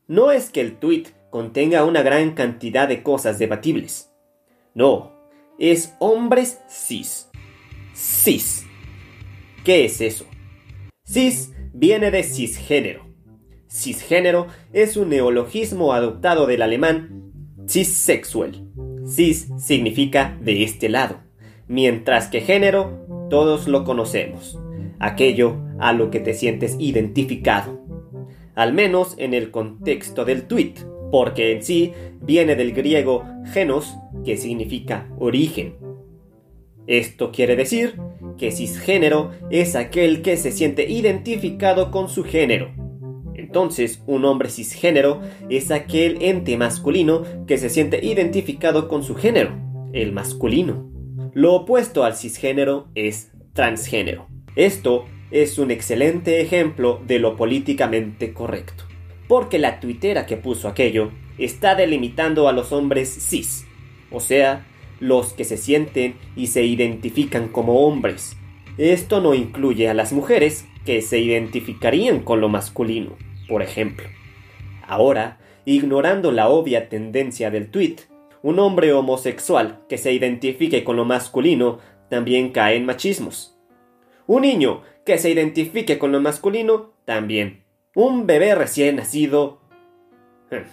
No 0.08 0.32
es 0.32 0.50
que 0.50 0.62
el 0.62 0.78
tweet 0.78 1.06
contenga 1.30 1.86
una 1.86 2.04
gran 2.04 2.34
cantidad 2.34 2.88
de 2.88 3.02
cosas 3.02 3.40
debatibles. 3.40 4.11
No, 4.74 5.12
es 5.60 5.96
hombres 6.00 6.62
cis. 6.70 7.30
Cis. 7.94 8.66
¿Qué 9.66 9.86
es 9.86 10.00
eso? 10.00 10.26
Cis 11.04 11.54
viene 11.74 12.10
de 12.10 12.24
cisgénero. 12.24 13.06
Cisgénero 13.70 14.48
es 14.72 14.96
un 14.96 15.10
neologismo 15.10 15.94
adoptado 15.94 16.46
del 16.46 16.62
alemán 16.62 17.32
cissexual. 17.68 18.66
Cis 19.06 19.50
significa 19.58 20.38
de 20.42 20.64
este 20.64 20.88
lado, 20.88 21.20
mientras 21.68 22.28
que 22.28 22.40
género 22.40 23.28
todos 23.30 23.68
lo 23.68 23.84
conocemos, 23.84 24.58
aquello 25.00 25.58
a 25.80 25.92
lo 25.92 26.12
que 26.12 26.20
te 26.20 26.34
sientes 26.34 26.76
identificado, 26.80 27.82
al 28.56 28.74
menos 28.74 29.16
en 29.18 29.34
el 29.34 29.52
contexto 29.52 30.24
del 30.24 30.48
tweet, 30.48 30.76
porque 31.12 31.52
en 31.52 31.64
sí 31.64 31.94
viene 32.22 32.56
del 32.56 32.74
griego 32.74 33.26
genos, 33.52 33.96
que 34.24 34.38
significa 34.38 35.10
origen. 35.18 35.76
Esto 36.88 37.32
quiere 37.32 37.56
decir 37.56 38.00
que 38.38 38.52
cisgénero 38.52 39.32
es 39.50 39.76
aquel 39.76 40.22
que 40.22 40.38
se 40.38 40.52
siente 40.52 40.90
identificado 40.90 41.92
con 41.92 42.10
su 42.10 42.24
género. 42.24 42.72
Entonces, 43.36 44.04
un 44.08 44.26
hombre 44.26 44.50
cisgénero 44.50 45.22
es 45.50 45.72
aquel 45.72 46.18
ente 46.22 46.58
masculino 46.58 47.24
que 47.48 47.58
se 47.58 47.70
siente 47.70 48.04
identificado 48.04 48.88
con 48.88 49.04
su 49.04 49.16
género, 49.16 49.52
el 49.94 50.12
masculino. 50.12 50.90
Lo 51.34 51.54
opuesto 51.54 52.04
al 52.04 52.16
cisgénero 52.16 52.90
es 52.96 53.32
transgénero. 53.54 54.28
Esto 54.56 55.06
es 55.32 55.58
un 55.58 55.72
excelente 55.72 56.42
ejemplo 56.42 57.02
de 57.08 57.20
lo 57.20 57.36
políticamente 57.36 58.34
correcto, 58.34 58.84
porque 59.28 59.60
la 59.60 59.80
tuitera 59.80 60.26
que 60.26 60.36
puso 60.38 60.68
aquello 60.68 61.12
está 61.38 61.76
delimitando 61.76 62.50
a 62.50 62.54
los 62.54 62.72
hombres 62.72 63.10
cis, 63.10 63.66
o 64.12 64.20
sea, 64.20 64.66
los 65.00 65.34
que 65.34 65.44
se 65.44 65.58
sienten 65.58 66.16
y 66.36 66.48
se 66.48 66.64
identifican 66.64 67.48
como 67.48 67.86
hombres. 67.86 68.38
Esto 68.78 69.20
no 69.22 69.34
incluye 69.34 69.90
a 69.90 69.94
las 69.94 70.14
mujeres 70.14 70.66
que 70.86 71.02
se 71.02 71.20
identificarían 71.20 72.20
con 72.20 72.42
lo 72.42 72.50
masculino, 72.50 73.18
por 73.48 73.62
ejemplo. 73.62 74.08
Ahora, 74.88 75.40
ignorando 75.66 76.32
la 76.32 76.50
obvia 76.50 76.90
tendencia 76.90 77.52
del 77.52 77.70
tweet, 77.70 77.98
un 78.44 78.60
hombre 78.60 78.94
homosexual 78.94 79.82
que 79.88 79.98
se 79.98 80.12
identifique 80.12 80.84
con 80.84 80.96
lo 80.96 81.06
masculino 81.06 81.80
también 82.10 82.52
cae 82.52 82.76
en 82.78 82.86
machismos. 82.86 83.58
Un 84.28 84.42
niño 84.42 84.82
que 85.06 85.18
se 85.18 85.30
identifique 85.30 86.00
con 86.00 86.12
lo 86.12 86.20
masculino 86.20 86.92
también. 87.06 87.64
Un 87.96 88.26
bebé 88.26 88.56
recién 88.56 88.96
nacido. 88.96 89.62
Eh, 90.50 90.64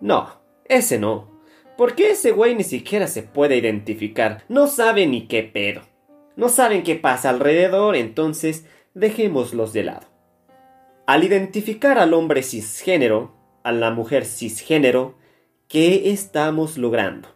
no, 0.00 0.28
ese 0.64 0.98
no. 0.98 1.27
Porque 1.78 2.10
ese 2.10 2.32
güey 2.32 2.56
ni 2.56 2.64
siquiera 2.64 3.06
se 3.06 3.22
puede 3.22 3.56
identificar. 3.56 4.42
No 4.48 4.66
sabe 4.66 5.06
ni 5.06 5.28
qué 5.28 5.44
pedo. 5.44 5.82
No 6.34 6.48
saben 6.48 6.82
qué 6.82 6.96
pasa 6.96 7.30
alrededor, 7.30 7.94
entonces 7.94 8.66
dejémoslos 8.94 9.72
de 9.72 9.84
lado. 9.84 10.08
Al 11.06 11.22
identificar 11.22 12.00
al 12.00 12.14
hombre 12.14 12.42
cisgénero, 12.42 13.32
a 13.62 13.70
la 13.70 13.92
mujer 13.92 14.24
cisgénero, 14.24 15.14
¿qué 15.68 16.10
estamos 16.10 16.78
logrando? 16.78 17.28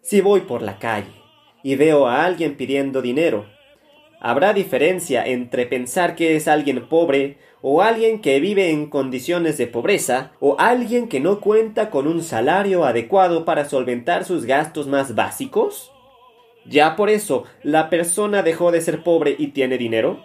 Si 0.00 0.22
voy 0.22 0.40
por 0.40 0.62
la 0.62 0.78
calle 0.78 1.12
y 1.62 1.74
veo 1.74 2.06
a 2.06 2.24
alguien 2.24 2.56
pidiendo 2.56 3.02
dinero, 3.02 3.59
Habrá 4.20 4.52
diferencia 4.52 5.26
entre 5.26 5.64
pensar 5.64 6.14
que 6.14 6.36
es 6.36 6.46
alguien 6.46 6.86
pobre 6.88 7.38
o 7.62 7.80
alguien 7.80 8.20
que 8.20 8.38
vive 8.38 8.70
en 8.70 8.90
condiciones 8.90 9.56
de 9.56 9.66
pobreza 9.66 10.32
o 10.40 10.56
alguien 10.58 11.08
que 11.08 11.20
no 11.20 11.40
cuenta 11.40 11.88
con 11.88 12.06
un 12.06 12.22
salario 12.22 12.84
adecuado 12.84 13.46
para 13.46 13.64
solventar 13.64 14.26
sus 14.26 14.44
gastos 14.44 14.86
más 14.86 15.14
básicos? 15.14 15.90
¿Ya 16.66 16.96
por 16.96 17.08
eso 17.08 17.44
la 17.62 17.88
persona 17.88 18.42
dejó 18.42 18.70
de 18.72 18.82
ser 18.82 19.02
pobre 19.02 19.34
y 19.38 19.48
tiene 19.48 19.78
dinero? 19.78 20.22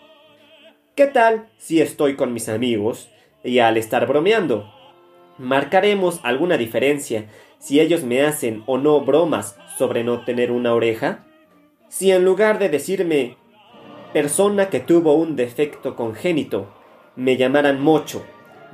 ¿Qué 0.96 1.08
tal 1.08 1.48
si 1.58 1.80
estoy 1.80 2.18
con 2.18 2.34
mis 2.34 2.50
amigos 2.50 3.10
y 3.46 3.60
al 3.60 3.78
estar 3.78 4.06
bromeando? 4.08 4.74
¿Marcaremos 5.38 6.20
alguna 6.24 6.58
diferencia 6.58 7.30
si 7.60 7.80
ellos 7.80 8.04
me 8.04 8.24
hacen 8.24 8.64
o 8.66 8.78
no 8.78 9.00
bromas 9.02 9.58
sobre 9.78 10.04
no 10.04 10.26
tener 10.26 10.52
una 10.52 10.74
oreja? 10.74 11.26
Si 11.88 12.12
en 12.12 12.26
lugar 12.26 12.60
de 12.60 12.68
decirme 12.68 13.38
persona 14.16 14.70
que 14.70 14.80
tuvo 14.80 15.16
un 15.16 15.36
defecto 15.36 15.98
congénito, 15.98 16.74
me 17.18 17.36
llamaran 17.36 17.82
mocho, 17.82 18.26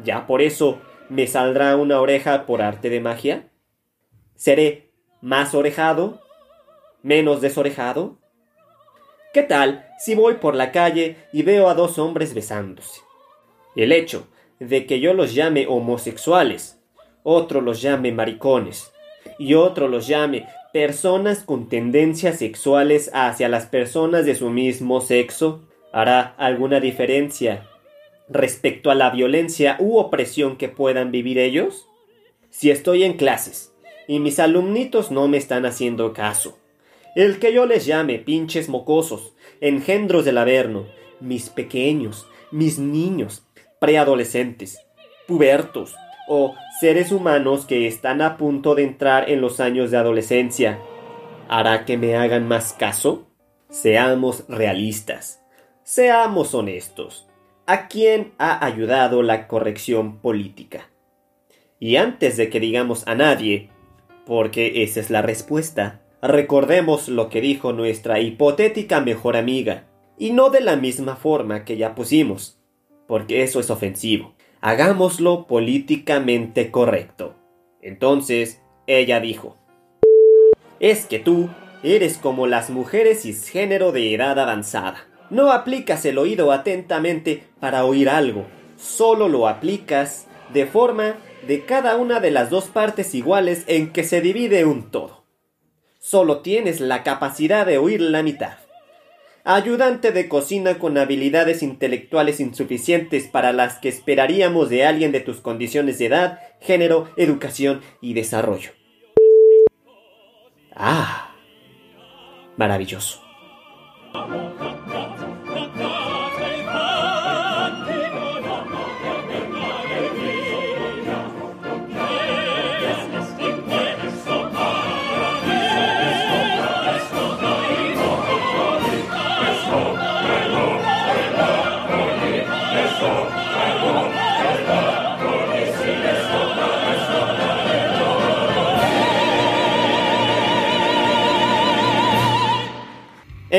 ¿ya 0.03 0.27
por 0.27 0.39
eso 0.39 0.77
me 1.09 1.25
saldrá 1.25 1.75
una 1.77 1.99
oreja 1.99 2.45
por 2.45 2.61
arte 2.61 2.91
de 2.91 2.99
magia? 2.99 3.49
¿Seré 4.35 4.91
más 5.19 5.55
orejado? 5.55 6.21
¿Menos 7.01 7.41
desorejado? 7.41 8.19
¿Qué 9.33 9.41
tal 9.41 9.87
si 9.97 10.13
voy 10.13 10.35
por 10.35 10.53
la 10.53 10.71
calle 10.71 11.17
y 11.33 11.41
veo 11.41 11.69
a 11.69 11.73
dos 11.73 11.97
hombres 11.97 12.35
besándose? 12.35 13.01
El 13.75 13.93
hecho 13.93 14.27
de 14.59 14.85
que 14.85 14.99
yo 14.99 15.15
los 15.15 15.33
llame 15.33 15.65
homosexuales, 15.65 16.79
otro 17.23 17.61
los 17.61 17.81
llame 17.81 18.11
maricones, 18.11 18.93
y 19.39 19.55
otro 19.55 19.87
los 19.87 20.05
llame 20.05 20.45
personas 20.73 21.43
con 21.43 21.67
tendencias 21.67 22.39
sexuales 22.39 23.11
hacia 23.13 23.49
las 23.49 23.65
personas 23.65 24.25
de 24.25 24.35
su 24.35 24.49
mismo 24.49 25.01
sexo 25.01 25.61
hará 25.91 26.33
alguna 26.37 26.79
diferencia 26.79 27.67
respecto 28.29 28.91
a 28.91 28.95
la 28.95 29.09
violencia 29.09 29.75
u 29.79 29.97
opresión 29.97 30.55
que 30.57 30.69
puedan 30.69 31.11
vivir 31.11 31.37
ellos? 31.37 31.87
Si 32.49 32.71
estoy 32.71 33.03
en 33.03 33.13
clases 33.13 33.73
y 34.07 34.19
mis 34.19 34.39
alumnitos 34.39 35.11
no 35.11 35.27
me 35.27 35.37
están 35.37 35.65
haciendo 35.65 36.13
caso. 36.13 36.57
El 37.15 37.39
que 37.39 37.51
yo 37.53 37.65
les 37.65 37.85
llame 37.85 38.19
pinches 38.19 38.69
mocosos, 38.69 39.33
engendros 39.59 40.23
del 40.23 40.37
Averno, 40.37 40.85
mis 41.19 41.49
pequeños, 41.49 42.25
mis 42.51 42.79
niños, 42.79 43.43
preadolescentes, 43.79 44.79
pubertos 45.27 45.93
o 46.27 46.55
seres 46.81 47.11
humanos 47.11 47.67
que 47.67 47.85
están 47.85 48.23
a 48.23 48.37
punto 48.37 48.73
de 48.73 48.81
entrar 48.81 49.29
en 49.29 49.39
los 49.39 49.59
años 49.59 49.91
de 49.91 49.97
adolescencia, 49.97 50.79
¿hará 51.47 51.85
que 51.85 51.95
me 51.95 52.15
hagan 52.15 52.47
más 52.47 52.73
caso? 52.73 53.27
Seamos 53.69 54.45
realistas, 54.47 55.43
seamos 55.83 56.55
honestos. 56.55 57.29
¿A 57.67 57.87
quién 57.87 58.33
ha 58.39 58.65
ayudado 58.65 59.21
la 59.21 59.47
corrección 59.47 60.17
política? 60.21 60.89
Y 61.79 61.97
antes 61.97 62.35
de 62.35 62.49
que 62.49 62.59
digamos 62.59 63.07
a 63.07 63.13
nadie, 63.13 63.69
porque 64.25 64.81
esa 64.81 65.01
es 65.01 65.11
la 65.11 65.21
respuesta, 65.21 66.01
recordemos 66.19 67.09
lo 67.09 67.29
que 67.29 67.41
dijo 67.41 67.73
nuestra 67.73 68.19
hipotética 68.21 69.01
mejor 69.01 69.37
amiga, 69.37 69.85
y 70.17 70.31
no 70.31 70.49
de 70.49 70.61
la 70.61 70.77
misma 70.77 71.15
forma 71.15 71.63
que 71.63 71.77
ya 71.77 71.93
pusimos, 71.93 72.59
porque 73.07 73.43
eso 73.43 73.59
es 73.59 73.69
ofensivo. 73.69 74.33
Hagámoslo 74.63 75.47
políticamente 75.47 76.69
correcto. 76.69 77.33
Entonces, 77.81 78.61
ella 78.85 79.19
dijo, 79.19 79.57
es 80.79 81.07
que 81.07 81.17
tú 81.17 81.49
eres 81.81 82.19
como 82.19 82.45
las 82.45 82.69
mujeres 82.69 83.23
cisgénero 83.23 83.91
de 83.91 84.13
edad 84.13 84.39
avanzada. 84.39 85.07
No 85.31 85.51
aplicas 85.51 86.05
el 86.05 86.19
oído 86.19 86.51
atentamente 86.51 87.43
para 87.59 87.85
oír 87.85 88.07
algo, 88.07 88.45
solo 88.77 89.27
lo 89.29 89.47
aplicas 89.47 90.27
de 90.53 90.67
forma 90.67 91.15
de 91.47 91.65
cada 91.65 91.95
una 91.95 92.19
de 92.19 92.29
las 92.29 92.51
dos 92.51 92.65
partes 92.65 93.15
iguales 93.15 93.63
en 93.65 93.91
que 93.91 94.03
se 94.03 94.21
divide 94.21 94.63
un 94.65 94.91
todo. 94.91 95.25
Solo 95.97 96.41
tienes 96.41 96.81
la 96.81 97.01
capacidad 97.01 97.65
de 97.65 97.79
oír 97.79 97.99
la 97.99 98.21
mitad. 98.21 98.57
Ayudante 99.43 100.11
de 100.11 100.29
cocina 100.29 100.77
con 100.77 100.99
habilidades 100.99 101.63
intelectuales 101.63 102.39
insuficientes 102.39 103.27
para 103.27 103.51
las 103.51 103.79
que 103.79 103.89
esperaríamos 103.89 104.69
de 104.69 104.85
alguien 104.85 105.11
de 105.11 105.19
tus 105.19 105.41
condiciones 105.41 105.97
de 105.97 106.05
edad, 106.05 106.39
género, 106.59 107.09
educación 107.17 107.81
y 108.01 108.13
desarrollo. 108.13 108.71
Ah, 110.75 111.35
maravilloso. 112.55 113.21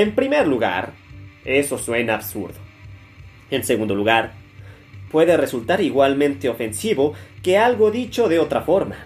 En 0.02 0.16
primer 0.16 0.48
lugar, 0.48 0.94
eso 1.44 1.78
suena 1.78 2.14
absurdo. 2.14 2.58
En 3.52 3.62
segundo 3.62 3.94
lugar, 3.94 4.32
puede 5.12 5.36
resultar 5.36 5.80
igualmente 5.80 6.48
ofensivo 6.48 7.12
que 7.44 7.56
algo 7.56 7.92
dicho 7.92 8.28
de 8.28 8.40
otra 8.40 8.62
forma. 8.62 8.96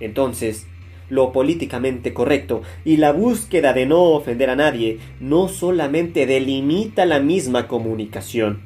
Entonces, 0.00 0.66
lo 1.10 1.32
políticamente 1.32 2.14
correcto 2.14 2.62
y 2.82 2.96
la 2.96 3.12
búsqueda 3.12 3.74
de 3.74 3.84
no 3.84 4.04
ofender 4.04 4.48
a 4.48 4.56
nadie 4.56 5.00
no 5.20 5.48
solamente 5.48 6.24
delimita 6.24 7.04
la 7.04 7.20
misma 7.20 7.68
comunicación, 7.68 8.62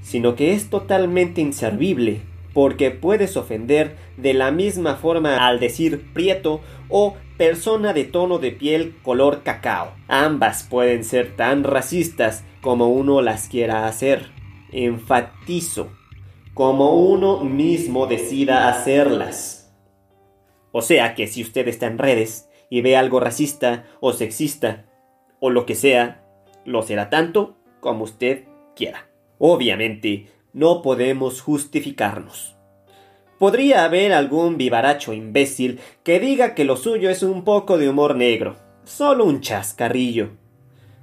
sino 0.00 0.34
que 0.34 0.54
es 0.54 0.70
totalmente 0.70 1.42
inservible, 1.42 2.22
porque 2.52 2.90
puedes 2.90 3.36
ofender 3.36 3.96
de 4.16 4.34
la 4.34 4.50
misma 4.50 4.96
forma 4.96 5.46
al 5.46 5.60
decir 5.60 6.12
prieto 6.12 6.60
o 6.88 7.16
persona 7.36 7.92
de 7.92 8.04
tono 8.04 8.38
de 8.38 8.52
piel 8.52 8.96
color 9.02 9.42
cacao. 9.42 9.94
Ambas 10.08 10.62
pueden 10.64 11.04
ser 11.04 11.36
tan 11.36 11.64
racistas 11.64 12.44
como 12.60 12.88
uno 12.88 13.22
las 13.22 13.48
quiera 13.48 13.86
hacer. 13.86 14.30
Enfatizo, 14.72 15.90
como 16.54 16.94
uno 16.94 17.42
mismo 17.44 18.06
decida 18.06 18.68
hacerlas. 18.68 19.72
O 20.72 20.82
sea 20.82 21.14
que 21.14 21.26
si 21.26 21.42
usted 21.42 21.66
está 21.68 21.86
en 21.86 21.98
redes 21.98 22.48
y 22.68 22.82
ve 22.82 22.96
algo 22.96 23.20
racista 23.20 23.86
o 24.00 24.12
sexista 24.12 24.86
o 25.40 25.50
lo 25.50 25.66
que 25.66 25.74
sea, 25.74 26.24
lo 26.64 26.82
será 26.82 27.10
tanto 27.10 27.56
como 27.80 28.04
usted 28.04 28.44
quiera. 28.76 29.08
Obviamente, 29.38 30.26
no 30.52 30.82
podemos 30.82 31.40
justificarnos. 31.40 32.56
Podría 33.38 33.84
haber 33.84 34.12
algún 34.12 34.58
vivaracho 34.58 35.12
imbécil 35.14 35.80
que 36.04 36.20
diga 36.20 36.54
que 36.54 36.64
lo 36.64 36.76
suyo 36.76 37.08
es 37.08 37.22
un 37.22 37.42
poco 37.42 37.78
de 37.78 37.88
humor 37.88 38.14
negro, 38.14 38.56
solo 38.84 39.24
un 39.24 39.40
chascarrillo. 39.40 40.30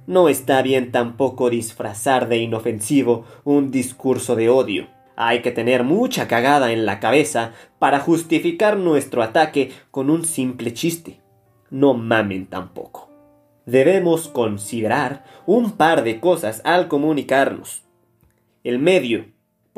No 0.06 0.28
está 0.28 0.62
bien 0.62 0.92
tampoco 0.92 1.50
disfrazar 1.50 2.28
de 2.28 2.38
inofensivo 2.38 3.24
un 3.44 3.70
discurso 3.70 4.36
de 4.36 4.48
odio. 4.48 4.86
Hay 5.16 5.42
que 5.42 5.50
tener 5.50 5.82
mucha 5.82 6.28
cagada 6.28 6.70
en 6.70 6.86
la 6.86 7.00
cabeza 7.00 7.54
para 7.80 7.98
justificar 7.98 8.76
nuestro 8.76 9.22
ataque 9.22 9.72
con 9.90 10.08
un 10.08 10.24
simple 10.24 10.72
chiste. 10.72 11.20
No 11.70 11.94
mamen 11.94 12.46
tampoco. 12.46 13.10
Debemos 13.66 14.28
considerar 14.28 15.24
un 15.44 15.72
par 15.72 16.04
de 16.04 16.20
cosas 16.20 16.62
al 16.64 16.86
comunicarnos. 16.86 17.82
El 18.62 18.78
medio 18.78 19.26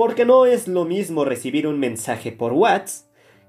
porque 0.00 0.24
no 0.24 0.46
es 0.46 0.66
lo 0.66 0.86
mismo 0.86 1.26
recibir 1.26 1.66
un 1.66 1.78
mensaje 1.78 2.32
por 2.32 2.54
WhatsApp 2.54 3.04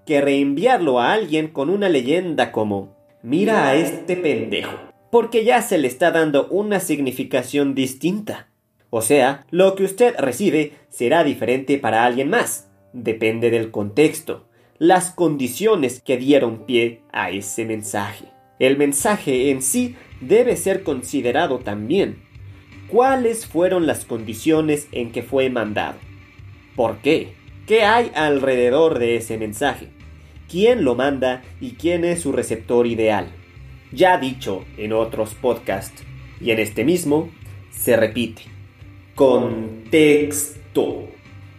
que 0.06 0.20
reenviarlo 0.20 1.00
a 1.00 1.14
alguien 1.14 1.48
con 1.48 1.70
una 1.70 1.88
leyenda 1.88 2.52
como 2.52 2.94
mira 3.24 3.70
a 3.70 3.76
este 3.76 4.18
pendejo, 4.18 4.78
porque 5.12 5.46
ya 5.46 5.62
se 5.62 5.78
le 5.78 5.88
está 5.88 6.12
dando 6.12 6.50
una 6.50 6.82
significación 6.82 7.74
distinta. 7.74 8.50
O 8.90 9.02
sea, 9.02 9.46
lo 9.50 9.76
que 9.76 9.86
usted 9.86 10.14
recibe 10.18 10.74
será 10.90 11.24
diferente 11.24 11.78
para 11.78 12.04
alguien 12.04 12.30
más, 12.30 12.70
depende 12.92 13.50
del 13.50 13.72
contexto, 13.72 14.50
las 14.78 15.12
condiciones 15.12 16.02
que 16.02 16.18
dieron 16.18 16.66
pie 16.66 17.00
a 17.14 17.32
ese 17.32 17.64
mensaje. 17.64 18.26
El 18.60 18.78
mensaje 18.78 19.52
en 19.52 19.62
sí 19.62 19.96
debe 20.20 20.58
ser 20.58 20.84
considerado 20.84 21.60
también. 21.60 22.24
¿Cuáles 22.90 23.46
fueron 23.46 23.88
las 23.88 24.04
condiciones 24.04 24.90
en 24.92 25.14
que 25.14 25.24
fue 25.24 25.50
mandado? 25.50 26.11
¿Por 26.76 26.98
qué? 26.98 27.34
¿Qué 27.68 27.84
hay 27.84 28.12
alrededor 28.16 28.98
de 29.00 29.18
ese 29.18 29.38
mensaje? 29.38 29.88
¿Quién 30.50 30.84
lo 30.84 30.96
manda 30.96 31.42
y 31.60 31.72
quién 31.72 32.06
es 32.06 32.22
su 32.22 32.32
receptor 32.32 32.88
ideal? 32.88 33.28
Ya 33.92 34.18
dicho 34.18 34.64
en 34.78 34.94
otros 34.94 35.34
podcasts 35.34 36.04
y 36.40 36.52
en 36.52 36.60
este 36.60 36.84
mismo, 36.84 37.30
se 37.72 37.98
repite. 37.98 38.44
Contexto. 39.16 41.08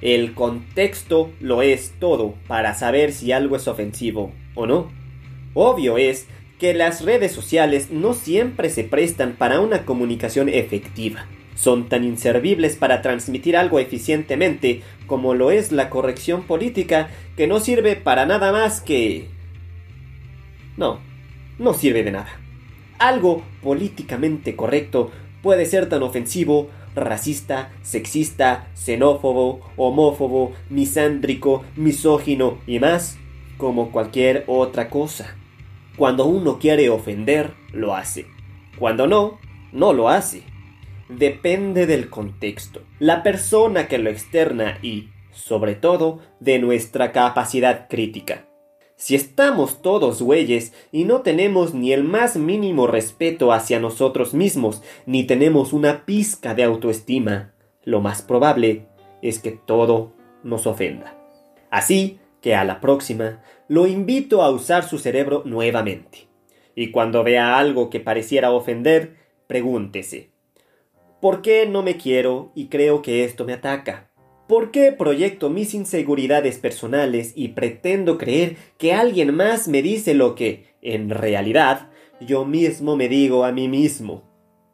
El 0.00 0.34
contexto 0.34 1.30
lo 1.40 1.62
es 1.62 1.94
todo 1.98 2.34
para 2.48 2.74
saber 2.74 3.12
si 3.12 3.32
algo 3.32 3.56
es 3.56 3.68
ofensivo 3.68 4.32
o 4.54 4.66
no. 4.66 4.90
Obvio 5.54 5.98
es 5.98 6.26
que 6.58 6.74
las 6.74 7.04
redes 7.04 7.32
sociales 7.32 7.90
no 7.90 8.14
siempre 8.14 8.70
se 8.70 8.84
prestan 8.84 9.36
para 9.36 9.60
una 9.60 9.84
comunicación 9.84 10.48
efectiva 10.48 11.26
son 11.54 11.88
tan 11.88 12.04
inservibles 12.04 12.76
para 12.76 13.02
transmitir 13.02 13.56
algo 13.56 13.78
eficientemente 13.78 14.82
como 15.06 15.34
lo 15.34 15.50
es 15.50 15.72
la 15.72 15.90
corrección 15.90 16.42
política 16.42 17.10
que 17.36 17.46
no 17.46 17.60
sirve 17.60 17.96
para 17.96 18.26
nada 18.26 18.52
más 18.52 18.80
que... 18.80 19.28
No, 20.76 21.00
no 21.58 21.74
sirve 21.74 22.02
de 22.02 22.12
nada. 22.12 22.40
Algo 22.98 23.42
políticamente 23.62 24.56
correcto 24.56 25.10
puede 25.42 25.66
ser 25.66 25.88
tan 25.88 26.02
ofensivo, 26.02 26.70
racista, 26.94 27.72
sexista, 27.82 28.68
xenófobo, 28.74 29.60
homófobo, 29.76 30.52
misándrico, 30.70 31.64
misógino 31.76 32.58
y 32.66 32.78
más 32.78 33.18
como 33.58 33.92
cualquier 33.92 34.44
otra 34.46 34.88
cosa. 34.88 35.36
Cuando 35.96 36.24
uno 36.24 36.58
quiere 36.58 36.88
ofender, 36.88 37.52
lo 37.72 37.94
hace. 37.94 38.26
Cuando 38.78 39.06
no, 39.06 39.38
no 39.72 39.92
lo 39.92 40.08
hace 40.08 40.51
depende 41.18 41.86
del 41.86 42.10
contexto, 42.10 42.82
la 42.98 43.22
persona 43.22 43.88
que 43.88 43.98
lo 43.98 44.10
externa 44.10 44.78
y, 44.82 45.10
sobre 45.32 45.74
todo, 45.74 46.20
de 46.40 46.58
nuestra 46.58 47.12
capacidad 47.12 47.88
crítica. 47.88 48.46
Si 48.96 49.16
estamos 49.16 49.82
todos 49.82 50.22
güeyes 50.22 50.72
y 50.92 51.04
no 51.04 51.22
tenemos 51.22 51.74
ni 51.74 51.92
el 51.92 52.04
más 52.04 52.36
mínimo 52.36 52.86
respeto 52.86 53.52
hacia 53.52 53.80
nosotros 53.80 54.32
mismos, 54.32 54.82
ni 55.06 55.24
tenemos 55.24 55.72
una 55.72 56.04
pizca 56.04 56.54
de 56.54 56.62
autoestima, 56.62 57.52
lo 57.84 58.00
más 58.00 58.22
probable 58.22 58.86
es 59.20 59.38
que 59.40 59.50
todo 59.50 60.12
nos 60.44 60.66
ofenda. 60.66 61.16
Así 61.70 62.20
que 62.40 62.54
a 62.54 62.64
la 62.64 62.80
próxima 62.80 63.42
lo 63.68 63.86
invito 63.86 64.42
a 64.42 64.50
usar 64.50 64.86
su 64.86 64.98
cerebro 64.98 65.42
nuevamente. 65.46 66.28
Y 66.74 66.90
cuando 66.90 67.24
vea 67.24 67.58
algo 67.58 67.90
que 67.90 68.00
pareciera 68.00 68.50
ofender, 68.50 69.16
pregúntese, 69.46 70.31
¿por 71.22 71.40
qué 71.40 71.66
no 71.66 71.84
me 71.84 71.98
quiero 71.98 72.50
y 72.56 72.66
creo 72.66 73.00
que 73.00 73.22
esto 73.22 73.44
me 73.44 73.52
ataca? 73.52 74.10
¿Por 74.48 74.72
qué 74.72 74.90
proyecto 74.90 75.50
mis 75.50 75.72
inseguridades 75.72 76.58
personales 76.58 77.32
y 77.36 77.50
pretendo 77.50 78.18
creer 78.18 78.56
que 78.76 78.92
alguien 78.92 79.32
más 79.32 79.68
me 79.68 79.82
dice 79.82 80.14
lo 80.14 80.34
que, 80.34 80.74
en 80.82 81.10
realidad, 81.10 81.90
yo 82.20 82.44
mismo 82.44 82.96
me 82.96 83.08
digo 83.08 83.44
a 83.44 83.52
mí 83.52 83.68
mismo? 83.68 84.24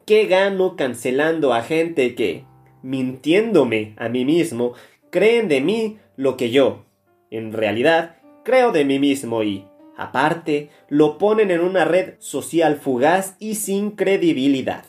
¿Qué 0.06 0.24
gano 0.24 0.74
cancelando 0.74 1.52
a 1.52 1.60
gente 1.60 2.14
que, 2.14 2.46
mintiéndome 2.82 3.92
a 3.98 4.08
mí 4.08 4.24
mismo, 4.24 4.72
creen 5.10 5.48
de 5.48 5.60
mí 5.60 5.98
lo 6.16 6.38
que 6.38 6.48
yo, 6.48 6.86
en 7.30 7.52
realidad, 7.52 8.16
creo 8.42 8.72
de 8.72 8.86
mí 8.86 8.98
mismo 8.98 9.42
y, 9.42 9.66
aparte, 9.98 10.70
lo 10.88 11.18
ponen 11.18 11.50
en 11.50 11.60
una 11.60 11.84
red 11.84 12.14
social 12.20 12.76
fugaz 12.76 13.36
y 13.38 13.56
sin 13.56 13.90
credibilidad. 13.90 14.86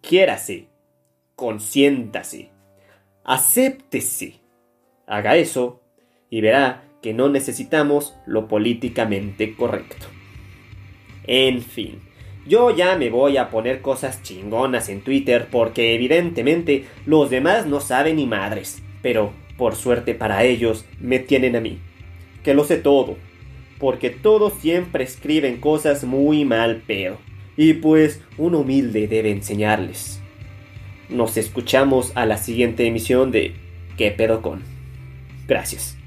Quiérase, 0.00 0.68
consiéntase, 1.34 2.50
acéptese. 3.24 4.40
Haga 5.06 5.36
eso 5.36 5.80
y 6.30 6.40
verá 6.40 6.84
que 7.02 7.14
no 7.14 7.28
necesitamos 7.28 8.14
lo 8.26 8.48
políticamente 8.48 9.54
correcto. 9.54 10.06
En 11.24 11.62
fin, 11.62 12.00
yo 12.46 12.74
ya 12.74 12.96
me 12.96 13.10
voy 13.10 13.36
a 13.36 13.50
poner 13.50 13.82
cosas 13.82 14.22
chingonas 14.22 14.88
en 14.88 15.02
Twitter 15.02 15.48
porque 15.50 15.94
evidentemente 15.94 16.86
los 17.04 17.28
demás 17.28 17.66
no 17.66 17.80
saben 17.80 18.16
ni 18.16 18.26
madres, 18.26 18.82
pero 19.02 19.32
por 19.58 19.74
suerte 19.74 20.14
para 20.14 20.44
ellos 20.44 20.86
me 21.00 21.18
tienen 21.18 21.56
a 21.56 21.60
mí, 21.60 21.78
que 22.42 22.54
lo 22.54 22.64
sé 22.64 22.78
todo, 22.78 23.16
porque 23.78 24.10
todos 24.10 24.54
siempre 24.54 25.04
escriben 25.04 25.60
cosas 25.60 26.04
muy 26.04 26.44
mal 26.44 26.82
pedo, 26.86 27.18
y 27.58 27.74
pues 27.74 28.20
un 28.38 28.54
humilde 28.54 29.08
debe 29.08 29.32
enseñarles. 29.32 30.20
Nos 31.10 31.36
escuchamos 31.36 32.12
a 32.14 32.24
la 32.24 32.38
siguiente 32.38 32.86
emisión 32.86 33.32
de 33.32 33.52
¿Qué 33.98 34.12
pedo 34.12 34.40
con? 34.42 34.62
Gracias. 35.48 35.97